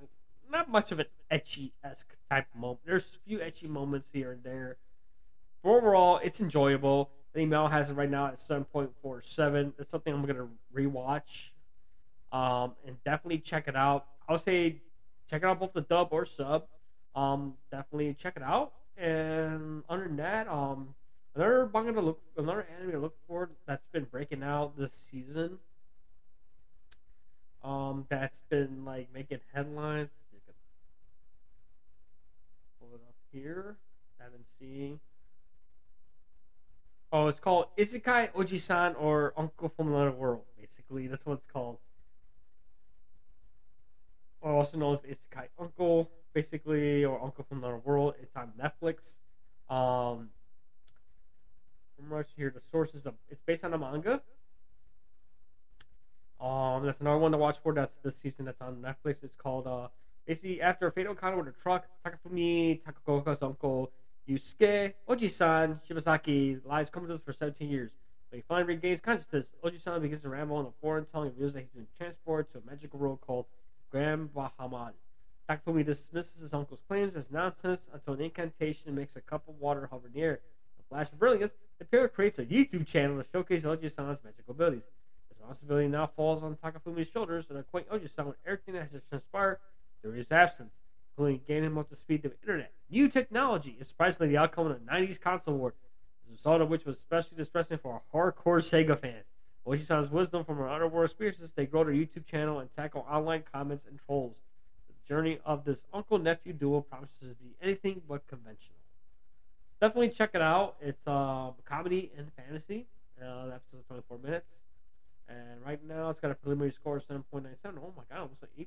[0.50, 2.80] Not much of an ecchi esque type moment.
[2.84, 4.78] There's a few ecchi moments here and there.
[5.62, 7.10] But overall, it's enjoyable.
[7.37, 9.74] The email has it right now at 7.47.
[9.78, 11.51] It's something I'm going to rewatch
[12.32, 14.07] um, and definitely check it out.
[14.26, 14.80] I'll say
[15.28, 16.64] check it out both the dub or sub.
[17.14, 18.72] Um, definitely check it out.
[18.97, 20.95] And other than that, um,
[21.34, 25.59] another manga to look, another anime to look for that's been breaking out this season.
[27.62, 30.09] Um, that's been like making headlines.
[32.80, 33.76] Pull it up here.
[34.24, 35.01] I've been seeing.
[37.12, 40.42] Oh, it's called Isekai Ojisan or Uncle from Another World.
[40.61, 41.78] Basically, that's what it's called.
[44.40, 48.14] Or also known as Isekai Uncle, basically, or Uncle from Another World.
[48.20, 49.14] It's on Netflix.
[49.72, 50.30] Um,
[51.98, 52.50] I'm right here.
[52.50, 54.20] The sources of it's based on a manga.
[56.40, 57.72] Um, that's another one to watch for.
[57.72, 58.44] That's this season.
[58.44, 59.22] That's on Netflix.
[59.22, 59.88] It's called uh,
[60.26, 63.92] basically after a fatal encounter with a truck, Takafumi Takaoka's uncle
[64.29, 67.93] Yusuke Oji-san Shibasaki lies comatose for 17 years.
[68.29, 71.53] When he finally regains consciousness, Oji-san begins to ramble on the floor and telling news
[71.53, 73.47] that he's been transported to a magical world called
[73.89, 74.95] Grand Bahamad.
[75.49, 79.89] Takafumi dismisses his uncle's claims as nonsense until an incantation makes a cup of water
[79.93, 80.41] hover near.
[80.81, 84.83] A flash of brilliance, the pair creates a YouTube channel to showcase Oji-san's magical abilities.
[85.29, 89.61] The responsibility now falls on Takafumi's shoulders to acquaint Oji-san with everything that has transpired
[90.03, 90.72] during his absence
[91.16, 92.72] including him up to speed of internet.
[92.90, 95.74] New technology is surprisingly the outcome of the 90s console war,
[96.26, 99.22] the result of which was especially distressing for a hardcore Sega fan.
[99.66, 103.84] Oji-san's wisdom from her underworld experiences, they grow their YouTube channel and tackle online comments
[103.88, 104.36] and trolls.
[104.88, 108.76] The journey of this uncle-nephew duo promises to be anything but conventional.
[109.80, 110.76] Definitely check it out.
[110.80, 112.86] It's uh, comedy and fantasy.
[113.20, 114.56] Uh, the episode's 24 minutes.
[115.28, 117.44] And right now, it's got a preliminary score of 7.97.
[117.78, 118.66] Oh my god, almost like 8%,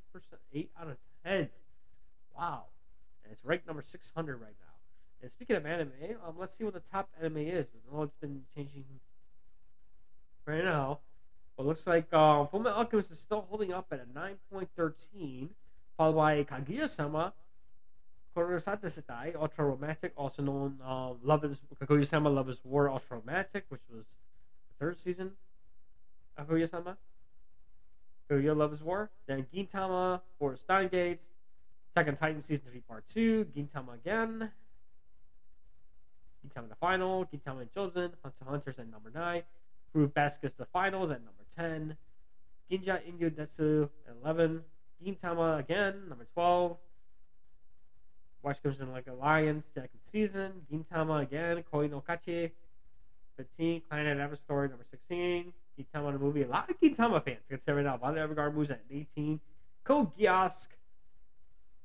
[0.53, 1.49] 8 out of 10.
[2.39, 2.63] Wow.
[3.23, 4.65] And it's ranked number 600 right now.
[5.21, 5.91] And speaking of anime,
[6.25, 7.67] um, let's see what the top anime is.
[7.73, 8.85] I know it's been changing
[10.45, 10.99] right now.
[11.57, 15.49] But looks like uh, Fullmetal Alchemist is still holding up at a 9.13.
[15.97, 17.33] followed by Kaguya-sama,
[18.33, 23.65] Kurosate Setai, Ultra Romantic, also known uh, Love is Kaguya-sama Love is War Ultra Romantic,
[23.67, 25.31] which was the third season
[26.37, 26.95] of Kaguya-sama.
[28.31, 29.09] Kaguya Love is War.
[29.27, 31.23] Then Gintama for Steins;Gate,
[31.95, 34.51] Second Titan Season 3 Part 2, Gintama again.
[36.45, 39.41] Gintama the final, Gintama and Chosen, Hunter Hunters at number 9,
[39.91, 41.97] Fruit Baskets the finals at number 10,
[42.71, 44.61] Ginja Inyu Detsu at 11,
[45.05, 46.77] Gintama again, number 12,
[48.43, 52.51] March Comes in Like a Lion, second season, Gintama again, Koi no Kachi,
[53.37, 57.83] 15, Planet Ever Story, number 16, Gintama the movie, a lot of Gintama fans, right
[57.83, 59.39] now, Violet Evergarden moves at 18,
[59.83, 60.67] Code Geass,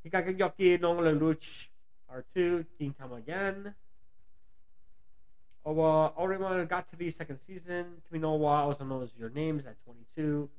[0.07, 1.69] Hikagayoki no Lelouch,
[2.13, 3.75] R2, Gintama again,
[5.67, 7.87] Oh, uh, Orima got to the second season.
[8.07, 10.51] Kimi no Wa, also known as Your Names, at 22.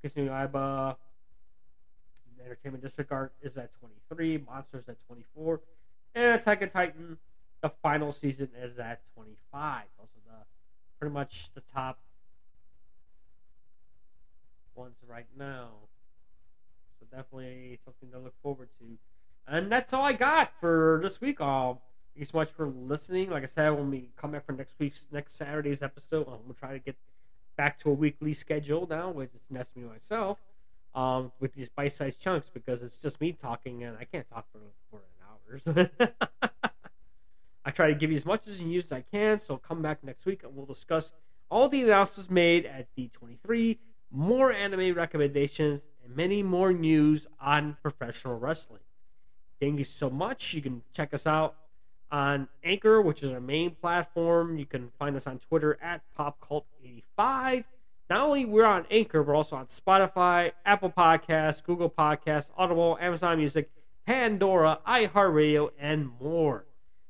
[0.00, 0.96] Kiss no Yaiba,
[2.42, 4.44] Entertainment District Art is at 23.
[4.46, 5.60] Monsters at 24.
[6.14, 7.18] And Attack on Titan,
[7.60, 9.82] the final season is at 25.
[9.98, 10.44] Those are the
[10.98, 11.98] pretty much the top
[14.74, 15.68] ones right now.
[17.00, 18.98] So definitely something to look forward to.
[19.46, 21.40] And that's all I got for this week.
[21.40, 21.78] Um,
[22.18, 23.30] Thank you so much for listening.
[23.30, 26.54] Like I said, when we come back for next week's next Saturday's episode, I'm gonna
[26.58, 26.96] try to get
[27.56, 30.38] back to a weekly schedule now, which is that's me myself,
[30.96, 34.58] um, with these bite-sized chunks because it's just me talking and I can't talk for
[34.58, 36.10] than hours.
[37.64, 40.02] I try to give you as much as news as I can, so come back
[40.02, 41.12] next week and we'll discuss
[41.48, 43.78] all the announcements made at D23,
[44.10, 48.80] more anime recommendations, and many more news on professional wrestling.
[49.60, 50.54] Thank you so much.
[50.54, 51.54] You can check us out
[52.10, 54.58] on Anchor, which is our main platform.
[54.58, 57.64] You can find us on Twitter at PopCult85.
[58.10, 63.38] Not only we're on Anchor, we're also on Spotify, Apple Podcasts, Google Podcasts, Audible, Amazon
[63.38, 63.70] Music,
[64.06, 66.64] Pandora, iHeartRadio, and more.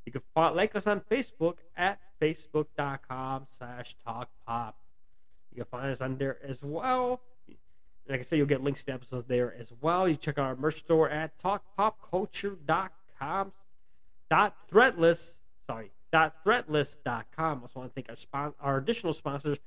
[0.05, 4.73] You can follow, like us on Facebook at facebook.com slash talkpop.
[5.53, 7.21] You can find us on there as well.
[8.09, 10.09] Like I said, you'll get links to episodes there as well.
[10.09, 13.53] You check out our merch store at talkpopculture.com
[14.31, 15.33] dot threadless
[15.67, 17.63] sorry dot threadless.com.
[17.63, 19.59] Also want to thank our spon- our additional sponsors,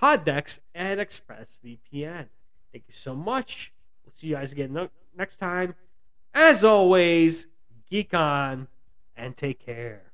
[0.00, 2.26] Poddex and ExpressVPN.
[2.72, 3.72] Thank you so much.
[4.04, 5.74] We'll see you guys again no- next time.
[6.32, 7.46] As always,
[7.90, 8.68] geek on
[9.16, 10.13] and take care.